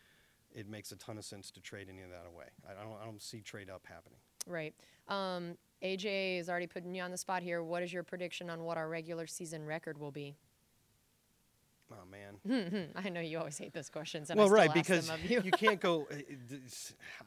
it 0.53 0.67
makes 0.67 0.91
a 0.91 0.95
ton 0.95 1.17
of 1.17 1.25
sense 1.25 1.51
to 1.51 1.61
trade 1.61 1.87
any 1.89 2.01
of 2.01 2.09
that 2.09 2.25
away. 2.27 2.45
I 2.67 2.71
I 2.79 2.83
don't, 2.83 2.97
I 3.01 3.05
don't 3.05 3.21
see 3.21 3.41
trade 3.41 3.69
up 3.69 3.85
happening. 3.87 4.19
Right. 4.47 4.73
Um, 5.07 5.57
AJ 5.83 6.39
is 6.39 6.49
already 6.49 6.67
putting 6.67 6.93
you 6.93 7.01
on 7.03 7.11
the 7.11 7.17
spot 7.17 7.43
here. 7.43 7.63
What 7.63 7.83
is 7.83 7.93
your 7.93 8.03
prediction 8.03 8.49
on 8.49 8.63
what 8.63 8.77
our 8.77 8.89
regular 8.89 9.27
season 9.27 9.65
record 9.65 9.97
will 9.97 10.11
be? 10.11 10.35
Oh 11.91 12.05
man. 12.09 12.89
I 12.95 13.09
know 13.09 13.21
you 13.21 13.39
always 13.39 13.57
hate 13.57 13.73
those 13.73 13.89
questions. 13.89 14.29
And 14.29 14.37
well, 14.37 14.47
I 14.47 14.51
right, 14.51 14.73
because 14.73 15.11
you. 15.27 15.41
you 15.43 15.51
can't 15.51 15.79
go. 15.79 16.07
uh, 16.11 16.15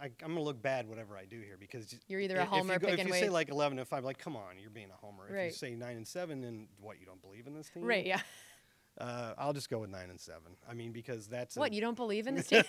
I, 0.01 0.05
I'm 0.05 0.13
going 0.21 0.37
to 0.37 0.43
look 0.43 0.63
bad 0.63 0.89
whatever 0.89 1.17
I 1.17 1.25
do 1.25 1.41
here 1.41 1.57
because 1.59 1.95
You're 2.07 2.21
either 2.21 2.37
a 2.37 2.43
if 2.43 2.49
homer 2.49 2.75
you 2.75 2.79
go, 2.79 2.89
If 2.89 3.07
you 3.07 3.13
say 3.13 3.29
like 3.29 3.49
11 3.49 3.79
and 3.79 3.89
five, 3.89 4.05
like 4.05 4.19
come 4.19 4.37
on, 4.37 4.59
you're 4.61 4.71
being 4.71 4.91
a 4.91 5.07
homer. 5.07 5.27
If 5.29 5.45
you 5.45 5.51
say 5.53 5.75
nine 5.75 5.97
and 5.97 6.07
seven, 6.07 6.41
then 6.41 6.69
what? 6.81 7.01
You 7.01 7.07
don't 7.07 7.21
believe 7.21 7.47
in 7.47 7.55
this 7.55 7.69
team? 7.69 7.85
right. 7.85 8.07
Yeah. 8.07 8.21
Uh, 8.99 9.33
I'll 9.39 9.55
just 9.55 9.71
go 9.71 9.79
with 9.79 9.91
nine 9.91 10.11
and 10.11 10.21
seven. 10.21 10.57
I 10.69 10.75
mean, 10.75 10.93
because 10.93 11.27
that's 11.27 11.57
What? 11.57 11.73
You 11.73 11.81
don't 11.81 11.97
believe 11.97 12.27
in 12.27 12.35
this 12.35 12.47
team? 12.49 12.63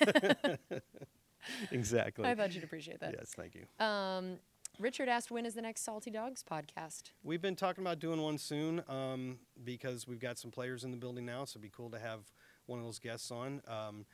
exactly. 1.72 2.26
I 2.26 2.34
thought 2.34 2.56
you'd 2.56 2.64
appreciate 2.64 3.02
that. 3.02 3.14
Yes, 3.18 3.34
thank 3.36 3.56
you. 3.56 3.66
Um, 3.86 4.38
Richard 4.80 5.08
asked, 5.08 5.30
when 5.30 5.46
is 5.46 5.54
the 5.54 5.62
next 5.62 5.84
Salty 5.84 6.10
Dogs 6.10 6.44
podcast? 6.44 7.12
We've 7.24 7.42
been 7.42 7.56
talking 7.56 7.84
about 7.84 8.00
doing 8.00 8.22
one 8.22 8.38
soon 8.38 8.84
um, 8.88 9.38
because 9.64 10.08
we've 10.08 10.20
got 10.20 10.40
some 10.40 10.52
players 10.52 10.84
in 10.84 10.92
the 10.92 10.98
building 10.98 11.26
now, 11.26 11.46
so 11.46 11.54
it'd 11.54 11.62
be 11.62 11.70
cool 11.70 11.92
to 11.92 12.00
have 12.00 12.32
one 12.66 12.80
of 12.80 12.86
those 12.86 13.00
guests 13.00 13.30
on. 13.30 13.62
Um, 13.68 14.06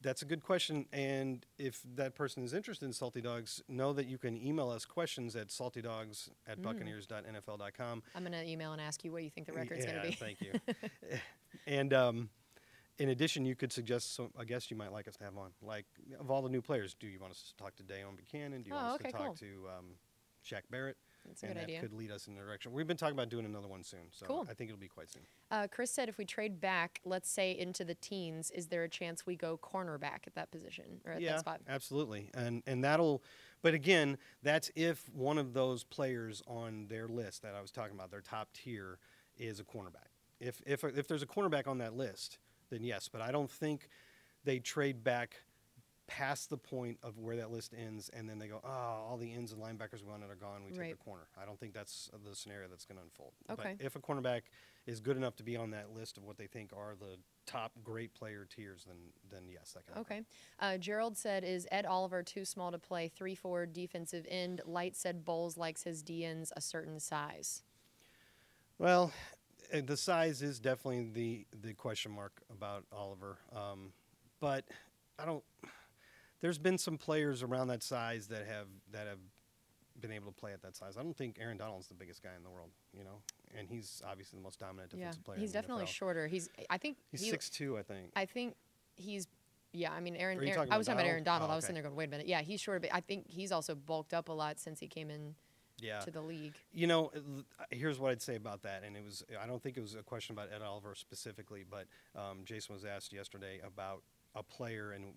that's 0.00 0.22
a 0.22 0.24
good 0.24 0.42
question, 0.42 0.86
and 0.92 1.44
if 1.58 1.82
that 1.96 2.14
person 2.14 2.42
is 2.42 2.54
interested 2.54 2.86
in 2.86 2.92
Salty 2.92 3.20
Dogs, 3.20 3.62
know 3.68 3.92
that 3.92 4.06
you 4.06 4.16
can 4.16 4.36
email 4.36 4.70
us 4.70 4.84
questions 4.84 5.36
at 5.36 5.48
saltydogs 5.48 6.30
at 6.46 6.62
buccaneers.nfl.com. 6.62 8.02
I'm 8.14 8.22
going 8.22 8.32
to 8.32 8.48
email 8.48 8.72
and 8.72 8.80
ask 8.80 9.04
you 9.04 9.12
what 9.12 9.24
you 9.24 9.30
think 9.30 9.46
the 9.46 9.52
record's 9.52 9.84
yeah, 9.84 9.92
going 9.92 10.02
to 10.04 10.08
be. 10.08 10.14
thank 10.14 10.40
you. 10.40 10.52
and 11.66 11.92
um, 11.92 12.30
in 12.98 13.10
addition, 13.10 13.44
you 13.44 13.54
could 13.54 13.72
suggest 13.72 14.14
some, 14.14 14.30
a 14.38 14.44
guest 14.44 14.70
you 14.70 14.76
might 14.76 14.92
like 14.92 15.06
us 15.08 15.16
to 15.16 15.24
have 15.24 15.36
on. 15.36 15.50
Like, 15.62 15.86
of 16.18 16.30
all 16.30 16.42
the 16.42 16.48
new 16.48 16.62
players, 16.62 16.94
do 16.94 17.06
you 17.06 17.18
want 17.20 17.32
us 17.32 17.42
to 17.42 17.62
talk 17.62 17.76
to 17.76 17.82
Deone 17.82 18.16
Bucannon? 18.16 18.62
Do 18.62 18.70
you 18.70 18.74
Oh, 18.74 18.82
want 18.82 18.86
us 18.88 18.94
okay, 19.00 19.10
to 19.10 19.16
talk 19.16 19.26
cool. 19.26 19.34
to 19.34 19.46
um, 19.78 19.84
Shaq 20.44 20.62
Barrett? 20.70 20.96
That's 21.26 21.42
a 21.42 21.46
and 21.46 21.54
good 21.54 21.60
that 21.60 21.64
idea. 21.64 21.80
could 21.80 21.92
lead 21.92 22.10
us 22.12 22.28
in 22.28 22.34
the 22.36 22.40
direction. 22.40 22.72
We've 22.72 22.86
been 22.86 22.96
talking 22.96 23.14
about 23.16 23.28
doing 23.30 23.44
another 23.44 23.66
one 23.66 23.82
soon, 23.82 24.06
so 24.12 24.26
Cool. 24.26 24.46
I 24.48 24.54
think 24.54 24.70
it'll 24.70 24.78
be 24.78 24.86
quite 24.86 25.10
soon. 25.10 25.22
Uh, 25.50 25.66
Chris 25.70 25.90
said, 25.90 26.08
if 26.08 26.18
we 26.18 26.24
trade 26.24 26.60
back, 26.60 27.00
let's 27.04 27.28
say 27.28 27.50
into 27.50 27.84
the 27.84 27.96
teens, 27.96 28.52
is 28.52 28.68
there 28.68 28.84
a 28.84 28.88
chance 28.88 29.26
we 29.26 29.34
go 29.34 29.58
cornerback 29.58 30.20
at 30.28 30.36
that 30.36 30.52
position 30.52 31.00
or 31.04 31.12
at 31.12 31.20
yeah, 31.20 31.32
that 31.32 31.40
spot? 31.40 31.60
absolutely, 31.68 32.30
and 32.32 32.62
and 32.66 32.84
that'll. 32.84 33.22
But 33.60 33.74
again, 33.74 34.18
that's 34.44 34.70
if 34.76 35.08
one 35.12 35.36
of 35.36 35.52
those 35.52 35.82
players 35.82 36.42
on 36.46 36.86
their 36.88 37.08
list 37.08 37.42
that 37.42 37.54
I 37.56 37.60
was 37.60 37.72
talking 37.72 37.96
about, 37.96 38.12
their 38.12 38.20
top 38.20 38.52
tier, 38.52 38.98
is 39.36 39.58
a 39.58 39.64
cornerback. 39.64 40.12
If 40.38 40.62
if 40.64 40.84
if 40.84 41.08
there's 41.08 41.22
a 41.22 41.26
cornerback 41.26 41.66
on 41.66 41.78
that 41.78 41.94
list, 41.96 42.38
then 42.70 42.82
yes. 42.82 43.08
But 43.08 43.20
I 43.20 43.30
don't 43.32 43.50
think 43.50 43.88
they 44.44 44.58
trade 44.58 45.02
back 45.04 45.36
past 46.08 46.50
the 46.50 46.56
point 46.56 46.96
of 47.02 47.18
where 47.18 47.34
that 47.34 47.50
list 47.50 47.74
ends, 47.76 48.08
and 48.10 48.28
then 48.28 48.38
they 48.38 48.46
go, 48.46 48.60
oh, 48.62 48.68
all 48.68 49.16
the 49.20 49.32
ends 49.34 49.50
and 49.52 49.60
linebackers 49.60 50.04
we 50.04 50.08
wanted 50.08 50.30
are 50.30 50.36
gone. 50.36 50.62
We 50.64 50.70
take 50.70 50.80
Right. 50.80 50.98
the 50.98 51.04
corner. 51.04 51.26
I 51.36 51.44
don't 51.44 51.58
think 51.58 51.74
that's 51.74 52.08
the 52.24 52.32
scenario 52.36 52.68
that's 52.68 52.84
going 52.84 52.98
to 52.98 53.02
unfold. 53.02 53.32
Okay. 53.50 53.74
But 53.76 53.84
if 53.84 53.96
a 53.96 53.98
cornerback 53.98 54.42
is 54.86 55.00
good 55.00 55.16
enough 55.16 55.34
to 55.36 55.42
be 55.42 55.56
on 55.56 55.70
that 55.72 55.90
list 55.92 56.16
of 56.16 56.22
what 56.22 56.36
they 56.38 56.46
think 56.46 56.70
are 56.72 56.94
the 56.94 57.18
top 57.44 57.72
great 57.82 58.14
player 58.14 58.46
tiers, 58.48 58.84
then 58.86 58.96
then 59.32 59.48
yes, 59.52 59.72
that 59.72 59.84
can. 59.84 59.98
Okay. 59.98 60.22
Uh, 60.60 60.78
Gerald 60.78 61.16
said, 61.16 61.42
is 61.42 61.66
Ed 61.72 61.86
Oliver 61.86 62.22
too 62.22 62.44
small 62.44 62.70
to 62.70 62.78
play 62.78 63.08
3 63.08 63.34
4 63.34 63.66
defensive 63.66 64.26
end? 64.30 64.60
Licht 64.64 64.94
said 64.94 65.24
Bowles 65.24 65.56
likes 65.56 65.82
his 65.82 66.04
DNs 66.04 66.52
a 66.56 66.60
certain 66.60 67.00
size. 67.00 67.64
Well, 68.78 69.12
uh, 69.72 69.80
the 69.84 69.96
size 69.96 70.42
is 70.42 70.58
definitely 70.60 71.10
the 71.12 71.46
the 71.66 71.74
question 71.74 72.12
mark 72.12 72.32
about 72.50 72.84
Oliver. 72.92 73.38
Um, 73.54 73.92
but 74.40 74.64
I 75.18 75.24
don't. 75.24 75.42
There's 76.40 76.58
been 76.58 76.78
some 76.78 76.98
players 76.98 77.42
around 77.42 77.68
that 77.68 77.82
size 77.82 78.28
that 78.28 78.46
have 78.46 78.66
that 78.92 79.06
have 79.06 79.18
been 80.00 80.12
able 80.12 80.26
to 80.30 80.38
play 80.38 80.52
at 80.52 80.60
that 80.62 80.76
size. 80.76 80.96
I 80.98 81.02
don't 81.02 81.16
think 81.16 81.38
Aaron 81.40 81.56
Donald's 81.56 81.88
the 81.88 81.94
biggest 81.94 82.22
guy 82.22 82.30
in 82.36 82.42
the 82.42 82.50
world, 82.50 82.68
you 82.92 83.02
know, 83.02 83.22
and 83.56 83.66
he's 83.68 84.02
obviously 84.06 84.38
the 84.38 84.42
most 84.42 84.58
dominant 84.60 84.92
Yeah. 84.92 84.98
defensive 84.98 85.24
player. 85.24 85.38
He's 85.38 85.52
definitely 85.52 85.84
NFL. 85.84 85.88
shorter. 85.88 86.26
He's, 86.26 86.50
I 86.68 86.76
think, 86.76 86.98
He's 87.10 87.22
he- 87.22 87.30
six 87.30 87.48
two, 87.48 87.78
I 87.78 87.82
think. 87.82 88.10
I 88.14 88.26
think 88.26 88.56
he's, 88.96 89.26
yeah, 89.72 89.90
I 89.92 90.00
mean, 90.00 90.14
Aaron, 90.16 90.38
Are 90.38 90.42
you 90.44 90.50
Aaron- 90.50 90.70
I 90.70 90.76
was 90.76 90.86
talking 90.86 91.00
about 91.00 91.08
Aaron 91.08 91.24
Donald? 91.24 91.40
Donald. 91.44 91.50
Oh, 91.50 91.52
I 91.54 91.56
was 91.56 91.64
sitting 91.64 91.74
there 91.76 91.82
going, 91.82 91.96
wait 91.96 92.04
a 92.04 92.10
minute. 92.10 92.26
Yeah, 92.26 92.42
he's 92.42 92.60
shorter, 92.60 92.78
but 92.80 92.90
I 92.92 93.00
think 93.00 93.26
he's 93.26 93.50
also 93.52 93.74
bulked 93.74 94.12
up 94.12 94.28
a 94.28 94.32
lot 94.34 94.60
since 94.60 94.80
he 94.80 94.86
came 94.86 95.08
in 95.08 95.34
yeah. 95.78 96.00
to 96.00 96.10
the 96.10 96.20
league. 96.20 96.54
You 96.72 96.86
know, 96.86 97.10
here's 97.70 97.98
what 97.98 98.10
I'd 98.10 98.22
say 98.22 98.36
about 98.36 98.62
that, 98.62 98.82
and 98.84 98.96
it 98.96 99.04
was 99.04 99.22
I 99.40 99.46
don't 99.46 99.62
think 99.62 99.76
it 99.76 99.82
was 99.82 99.94
a 99.94 100.02
question 100.02 100.34
about 100.34 100.48
Ed 100.54 100.62
Oliver 100.62 100.94
specifically, 100.94 101.64
but 101.68 101.86
um, 102.18 102.40
Jason 102.44 102.74
was 102.74 102.84
asked 102.84 103.12
yesterday 103.12 103.60
about 103.64 104.02
a 104.34 104.42
player 104.42 104.92
and 104.92 105.14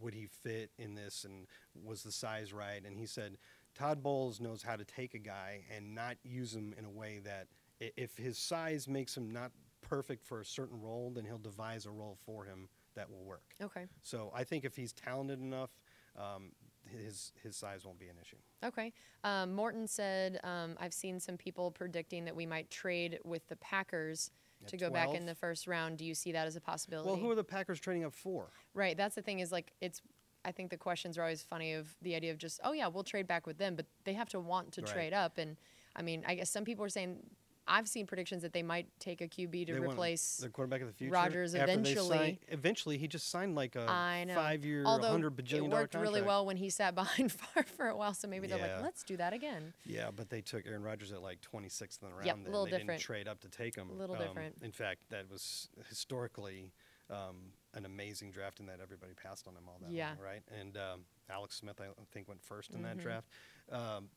would 0.00 0.14
he 0.14 0.26
fit 0.26 0.70
in 0.78 0.94
this, 0.94 1.24
and 1.24 1.46
was 1.84 2.02
the 2.02 2.12
size 2.12 2.52
right? 2.52 2.82
And 2.84 2.98
he 2.98 3.06
said 3.06 3.38
Todd 3.74 4.02
Bowles 4.02 4.40
knows 4.40 4.62
how 4.62 4.76
to 4.76 4.84
take 4.84 5.14
a 5.14 5.18
guy 5.18 5.64
and 5.74 5.94
not 5.94 6.16
use 6.22 6.54
him 6.54 6.74
in 6.78 6.84
a 6.84 6.90
way 6.90 7.20
that 7.24 7.48
if 7.80 8.16
his 8.16 8.38
size 8.38 8.88
makes 8.88 9.16
him 9.16 9.30
not 9.30 9.52
perfect 9.82 10.24
for 10.24 10.40
a 10.40 10.44
certain 10.44 10.80
role, 10.80 11.12
then 11.14 11.24
he'll 11.24 11.38
devise 11.38 11.86
a 11.86 11.90
role 11.90 12.18
for 12.24 12.44
him 12.44 12.68
that 12.94 13.10
will 13.10 13.24
work. 13.24 13.54
Okay. 13.62 13.86
So 14.02 14.32
I 14.34 14.44
think 14.44 14.64
if 14.64 14.74
he's 14.76 14.92
talented 14.92 15.40
enough, 15.40 15.70
um, 16.16 16.52
his 16.88 17.32
his 17.42 17.56
size 17.56 17.84
won't 17.84 17.98
be 17.98 18.08
an 18.08 18.16
issue. 18.20 18.36
Okay. 18.64 18.92
Um, 19.24 19.54
Morton 19.54 19.86
said, 19.86 20.40
um, 20.44 20.76
I've 20.78 20.94
seen 20.94 21.20
some 21.20 21.36
people 21.36 21.70
predicting 21.70 22.24
that 22.24 22.34
we 22.36 22.46
might 22.46 22.70
trade 22.70 23.18
with 23.24 23.46
the 23.48 23.56
Packers 23.56 24.30
At 24.62 24.68
to 24.68 24.76
go 24.76 24.90
back 24.90 25.14
in 25.14 25.26
the 25.26 25.34
first 25.34 25.66
round. 25.66 25.98
Do 25.98 26.04
you 26.04 26.14
see 26.14 26.32
that 26.32 26.46
as 26.46 26.56
a 26.56 26.60
possibility? 26.60 27.08
Well, 27.08 27.18
who 27.18 27.30
are 27.30 27.34
the 27.34 27.44
Packers 27.44 27.80
trading 27.80 28.04
up 28.04 28.14
for? 28.14 28.50
Right. 28.74 28.96
That's 28.96 29.14
the 29.14 29.22
thing 29.22 29.40
is 29.40 29.52
like 29.52 29.72
it's. 29.80 30.00
I 30.44 30.52
think 30.52 30.70
the 30.70 30.76
questions 30.76 31.18
are 31.18 31.22
always 31.22 31.42
funny 31.42 31.72
of 31.72 31.96
the 32.02 32.14
idea 32.14 32.30
of 32.30 32.38
just 32.38 32.60
oh 32.62 32.72
yeah 32.72 32.86
we'll 32.86 33.02
trade 33.02 33.26
back 33.26 33.46
with 33.48 33.58
them, 33.58 33.74
but 33.74 33.86
they 34.04 34.12
have 34.14 34.28
to 34.28 34.38
want 34.38 34.70
to 34.74 34.82
Right. 34.82 34.92
trade 34.92 35.12
up. 35.12 35.38
And 35.38 35.56
I 35.96 36.02
mean 36.02 36.22
I 36.26 36.36
guess 36.36 36.50
some 36.50 36.64
people 36.64 36.84
are 36.84 36.88
saying 36.88 37.18
I've 37.68 37.88
seen 37.88 38.06
predictions 38.06 38.42
that 38.42 38.52
they 38.52 38.62
might 38.62 38.86
take 39.00 39.20
a 39.20 39.26
QB 39.28 39.66
to 39.66 39.72
They 39.74 39.80
replace. 39.80 40.36
the 40.36 40.48
quarterback 40.48 40.82
of 40.82 40.86
the 40.86 40.92
future. 40.92 41.12
Rodgers 41.12 41.54
eventually. 41.54 42.16
sign- 42.18 42.38
eventually, 42.48 42.96
he 42.98 43.08
just 43.08 43.28
signed 43.30 43.54
like 43.56 43.74
a 43.74 43.86
five-year, 43.86 44.84
hundred 44.84 45.38
it 45.38 45.44
bajillion 45.44 45.70
dollar 45.70 45.82
worked 45.82 45.94
really 45.96 46.22
well 46.22 46.46
when 46.46 46.56
he 46.56 46.70
sat 46.70 46.94
behind 46.94 47.32
Favre 47.32 47.64
for 47.76 47.88
a 47.88 47.96
while, 47.96 48.14
so 48.14 48.28
maybe 48.28 48.46
they're 48.46 48.58
like 48.58 48.82
let's 48.82 49.02
do 49.02 49.16
that 49.16 49.32
again. 49.32 49.72
Yeah, 49.84 50.10
but 50.14 50.30
they 50.30 50.40
took 50.40 50.66
Aaron 50.66 50.82
Rodgers 50.82 51.12
at 51.12 51.22
like 51.22 51.40
26th 51.40 52.02
in 52.02 52.08
the 52.08 52.14
round. 52.14 52.26
Yep, 52.26 52.36
and 52.36 52.44
little 52.46 52.64
they 52.64 52.70
different. 52.70 52.88
didn't 52.88 53.00
trade 53.00 53.28
up 53.28 53.40
to 53.40 53.48
take 53.48 53.74
him. 53.74 53.90
A 53.90 53.92
little 53.94 54.16
Um, 54.16 54.22
different. 54.22 54.56
In 54.62 54.72
fact, 54.72 55.00
that 55.10 55.28
was 55.30 55.68
historically 55.88 56.72
um, 57.10 57.52
an 57.74 57.84
amazing 57.84 58.30
draft 58.32 58.58
in 58.60 58.66
that 58.66 58.80
everybody 58.82 59.12
passed 59.14 59.46
on 59.46 59.54
him 59.54 59.62
all 59.68 59.78
that 59.80 59.90
Yeah. 59.92 60.08
long, 60.10 60.18
right? 60.18 60.42
And 60.60 60.76
um, 60.76 61.04
Alex 61.30 61.56
Smith, 61.56 61.80
I 61.80 61.86
think, 62.12 62.26
went 62.28 62.42
first 62.42 62.74
in 62.74 62.82
that 62.82 62.96
Mhm. 62.98 63.02
draft. 63.02 63.28
Um, 63.70 64.08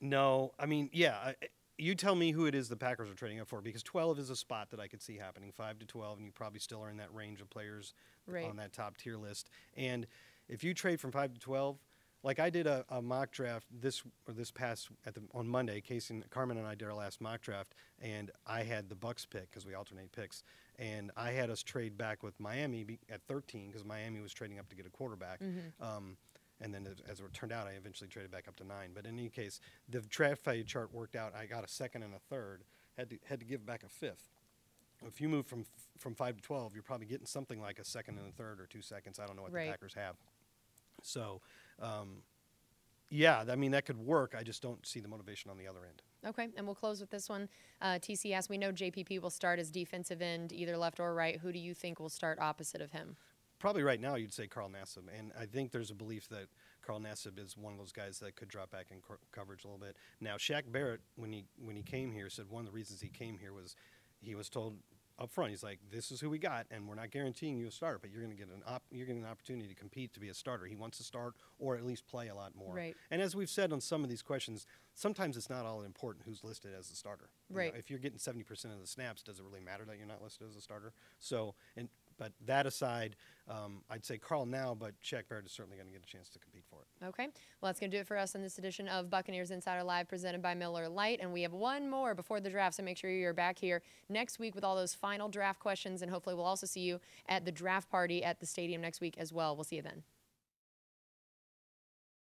no, 0.00 0.52
I 0.58 0.66
mean, 0.66 0.90
yeah. 0.92 1.16
I, 1.16 1.34
you 1.78 1.94
tell 1.94 2.14
me 2.14 2.30
who 2.32 2.46
it 2.46 2.54
is 2.54 2.68
the 2.68 2.76
Packers 2.76 3.10
are 3.10 3.14
trading 3.14 3.40
up 3.40 3.48
for 3.48 3.60
because 3.60 3.82
12 3.82 4.18
is 4.18 4.30
a 4.30 4.36
spot 4.36 4.70
that 4.70 4.80
I 4.80 4.88
could 4.88 5.02
see 5.02 5.16
happening. 5.16 5.52
5 5.52 5.78
to 5.80 5.86
12, 5.86 6.18
and 6.18 6.26
you 6.26 6.32
probably 6.32 6.60
still 6.60 6.82
are 6.82 6.90
in 6.90 6.96
that 6.98 7.12
range 7.14 7.40
of 7.40 7.50
players 7.50 7.92
Right. 8.26 8.44
on 8.48 8.56
that 8.56 8.72
top 8.72 8.96
tier 8.96 9.16
list. 9.16 9.50
And 9.76 10.06
if 10.48 10.64
you 10.64 10.74
trade 10.74 11.00
from 11.00 11.12
5 11.12 11.34
to 11.34 11.40
12, 11.40 11.78
like 12.22 12.40
I 12.40 12.50
did 12.50 12.66
a, 12.66 12.84
a 12.88 13.00
mock 13.00 13.30
draft 13.30 13.66
this 13.70 14.02
or 14.26 14.34
this 14.34 14.50
past 14.50 14.88
at 15.06 15.14
the 15.14 15.22
on 15.32 15.46
Monday. 15.46 15.80
Casey 15.80 16.14
and 16.14 16.28
Carmen 16.30 16.56
and 16.56 16.66
I 16.66 16.74
did 16.74 16.88
our 16.88 16.94
last 16.94 17.20
mock 17.20 17.40
draft, 17.42 17.74
and 18.00 18.30
I 18.46 18.62
had 18.64 18.88
the 18.88 18.96
Bucs 18.96 19.28
pick 19.28 19.50
because 19.50 19.64
we 19.64 19.74
alternate 19.74 20.10
picks, 20.10 20.42
and 20.78 21.12
I 21.16 21.30
had 21.32 21.50
us 21.50 21.62
trade 21.62 21.96
back 21.96 22.22
with 22.24 22.40
Miami 22.40 22.98
at 23.10 23.22
13 23.28 23.68
because 23.68 23.84
Miami 23.84 24.20
was 24.20 24.32
trading 24.32 24.58
up 24.58 24.68
to 24.70 24.74
get 24.76 24.86
a 24.86 24.90
quarterback. 24.90 25.40
Um, 25.80 26.16
and 26.60 26.72
then, 26.72 26.86
as, 27.08 27.20
it 27.20 27.32
turned 27.34 27.52
out, 27.52 27.66
I 27.66 27.72
eventually 27.72 28.08
traded 28.08 28.30
back 28.30 28.48
up 28.48 28.56
to 28.56 28.64
nine. 28.64 28.90
But 28.94 29.04
in 29.06 29.18
any 29.18 29.28
case, 29.28 29.60
the 29.88 30.00
draft 30.00 30.42
value 30.44 30.64
chart 30.64 30.92
worked 30.92 31.14
out. 31.16 31.34
I 31.34 31.46
got 31.46 31.64
a 31.64 31.68
second 31.68 32.02
and 32.02 32.14
a 32.14 32.18
third. 32.18 32.62
Had 32.96 33.10
to 33.10 33.18
had 33.28 33.40
to 33.40 33.46
give 33.46 33.66
back 33.66 33.82
a 33.82 33.88
fifth. 33.88 34.30
If 35.06 35.20
you 35.20 35.28
move 35.28 35.46
from 35.46 35.60
f- 35.60 35.66
from 35.98 36.14
five 36.14 36.36
to 36.36 36.42
twelve, 36.42 36.72
you're 36.74 36.82
probably 36.82 37.06
getting 37.06 37.26
something 37.26 37.60
like 37.60 37.78
a 37.78 37.84
second 37.84 38.18
and 38.18 38.28
a 38.28 38.32
third 38.32 38.60
or 38.60 38.66
two 38.66 38.80
seconds. 38.80 39.18
I 39.18 39.26
don't 39.26 39.36
know 39.36 39.42
what 39.42 39.52
Right. 39.52 39.66
the 39.66 39.72
Packers 39.72 39.92
have. 39.94 40.16
So, 41.02 41.42
um, 41.80 42.22
yeah, 43.10 43.44
I 43.48 43.54
mean 43.56 43.72
that 43.72 43.84
could 43.84 43.98
work. 43.98 44.34
I 44.36 44.42
just 44.42 44.62
don't 44.62 44.84
see 44.86 45.00
the 45.00 45.08
motivation 45.08 45.50
on 45.50 45.58
the 45.58 45.66
other 45.68 45.80
end. 45.86 46.00
Okay, 46.26 46.48
and 46.56 46.66
we'll 46.66 46.74
close 46.74 47.00
with 47.00 47.10
this 47.10 47.28
one. 47.28 47.48
Uh, 47.82 47.98
TC 48.00 48.32
asks, 48.32 48.48
we 48.48 48.58
know 48.58 48.72
JPP 48.72 49.20
will 49.20 49.30
start 49.30 49.58
as 49.60 49.70
defensive 49.70 50.20
end, 50.22 50.52
either 50.52 50.76
left 50.76 50.98
or 50.98 51.14
right. 51.14 51.38
Who 51.38 51.52
do 51.52 51.58
you 51.58 51.72
think 51.74 52.00
will 52.00 52.08
start 52.08 52.38
opposite 52.40 52.80
of 52.80 52.90
him? 52.92 53.16
Probably 53.58 53.82
right 53.82 54.00
now 54.00 54.16
you'd 54.16 54.32
say 54.34 54.46
Carl 54.46 54.68
Nassib, 54.68 55.04
and 55.18 55.32
I 55.38 55.46
think 55.46 55.72
there's 55.72 55.90
a 55.90 55.94
belief 55.94 56.28
that 56.28 56.48
Carl 56.82 57.00
Nassib 57.00 57.38
is 57.38 57.56
one 57.56 57.72
of 57.72 57.78
those 57.78 57.92
guys 57.92 58.18
that 58.18 58.36
could 58.36 58.48
drop 58.48 58.70
back 58.70 58.86
in 58.90 59.00
cor- 59.00 59.18
coverage 59.32 59.64
a 59.64 59.68
little 59.68 59.78
bit. 59.84 59.96
Now 60.20 60.36
Shaq 60.36 60.70
Barrett, 60.70 61.00
when 61.16 61.32
he 61.32 61.46
when 61.58 61.74
he 61.76 61.82
came 61.82 62.12
here, 62.12 62.28
said 62.28 62.50
one 62.50 62.60
of 62.60 62.66
the 62.66 62.72
reasons 62.76 63.00
he 63.00 63.08
came 63.08 63.38
here 63.38 63.52
was 63.52 63.74
he 64.20 64.34
was 64.34 64.48
told 64.48 64.76
up 65.18 65.30
front, 65.30 65.48
he's 65.50 65.62
like, 65.62 65.78
"This 65.90 66.10
is 66.10 66.20
who 66.20 66.28
we 66.28 66.38
got, 66.38 66.66
and 66.70 66.86
we're 66.86 66.94
not 66.94 67.10
guaranteeing 67.10 67.56
you 67.56 67.68
a 67.68 67.70
starter, 67.70 67.98
but 67.98 68.10
you're 68.10 68.20
going 68.20 68.36
to 68.36 68.36
get 68.36 68.54
an 68.54 68.62
op- 68.66 68.82
you're 68.90 69.06
getting 69.06 69.22
an 69.24 69.28
opportunity 69.30 69.66
to 69.66 69.74
compete 69.74 70.12
to 70.12 70.20
be 70.20 70.28
a 70.28 70.34
starter. 70.34 70.66
He 70.66 70.76
wants 70.76 70.98
to 70.98 71.04
start 71.04 71.32
or 71.58 71.74
at 71.74 71.86
least 71.86 72.06
play 72.06 72.28
a 72.28 72.34
lot 72.34 72.54
more. 72.54 72.74
Right. 72.74 72.94
And 73.10 73.22
as 73.22 73.34
we've 73.34 73.48
said 73.48 73.72
on 73.72 73.80
some 73.80 74.04
of 74.04 74.10
these 74.10 74.20
questions, 74.20 74.66
sometimes 74.94 75.38
it's 75.38 75.48
not 75.48 75.64
all 75.64 75.80
important 75.80 76.26
who's 76.26 76.44
listed 76.44 76.72
as 76.78 76.90
the 76.90 76.96
starter. 76.96 77.30
You 77.48 77.54
know, 77.54 77.60
Right. 77.60 77.74
if 77.74 77.88
you're 77.88 77.98
getting 77.98 78.18
70% 78.18 78.74
of 78.74 78.80
the 78.80 78.86
snaps, 78.86 79.22
does 79.22 79.38
it 79.38 79.44
really 79.46 79.60
matter 79.60 79.86
that 79.86 79.96
you're 79.96 80.06
not 80.06 80.20
listed 80.22 80.48
as 80.50 80.54
a 80.54 80.60
starter? 80.60 80.92
So, 81.18 81.54
and 81.78 81.88
but 82.18 82.32
that 82.44 82.66
aside, 82.66 83.16
um, 83.48 83.82
I'd 83.90 84.04
say 84.04 84.18
Carl 84.18 84.46
now, 84.46 84.76
but 84.78 84.92
Shaq 85.02 85.28
Barrett 85.28 85.46
is 85.46 85.52
certainly 85.52 85.76
going 85.76 85.86
to 85.86 85.92
get 85.92 86.02
a 86.02 86.06
chance 86.06 86.28
to 86.30 86.38
compete 86.38 86.64
for 86.68 86.80
it. 86.80 87.04
Okay, 87.06 87.24
well, 87.60 87.68
that's 87.68 87.78
going 87.78 87.90
to 87.90 87.96
do 87.96 88.00
it 88.00 88.06
for 88.06 88.16
us 88.16 88.34
on 88.34 88.42
this 88.42 88.58
edition 88.58 88.88
of 88.88 89.08
Buccaneers 89.10 89.50
Insider 89.50 89.84
Live 89.84 90.08
presented 90.08 90.42
by 90.42 90.54
Miller 90.54 90.88
Lite. 90.88 91.20
And 91.20 91.32
we 91.32 91.42
have 91.42 91.52
one 91.52 91.88
more 91.88 92.14
before 92.14 92.40
the 92.40 92.50
draft, 92.50 92.76
so 92.76 92.82
make 92.82 92.98
sure 92.98 93.10
you're 93.10 93.34
back 93.34 93.58
here 93.58 93.82
next 94.08 94.38
week 94.38 94.54
with 94.54 94.64
all 94.64 94.76
those 94.76 94.94
final 94.94 95.28
draft 95.28 95.60
questions. 95.60 96.02
And 96.02 96.10
hopefully, 96.10 96.34
we'll 96.34 96.44
also 96.44 96.66
see 96.66 96.80
you 96.80 97.00
at 97.28 97.44
the 97.44 97.52
draft 97.52 97.90
party 97.90 98.24
at 98.24 98.40
the 98.40 98.46
stadium 98.46 98.80
next 98.80 99.00
week 99.00 99.16
as 99.18 99.32
well. 99.32 99.54
We'll 99.54 99.64
see 99.64 99.76
you 99.76 99.82
then. 99.82 100.02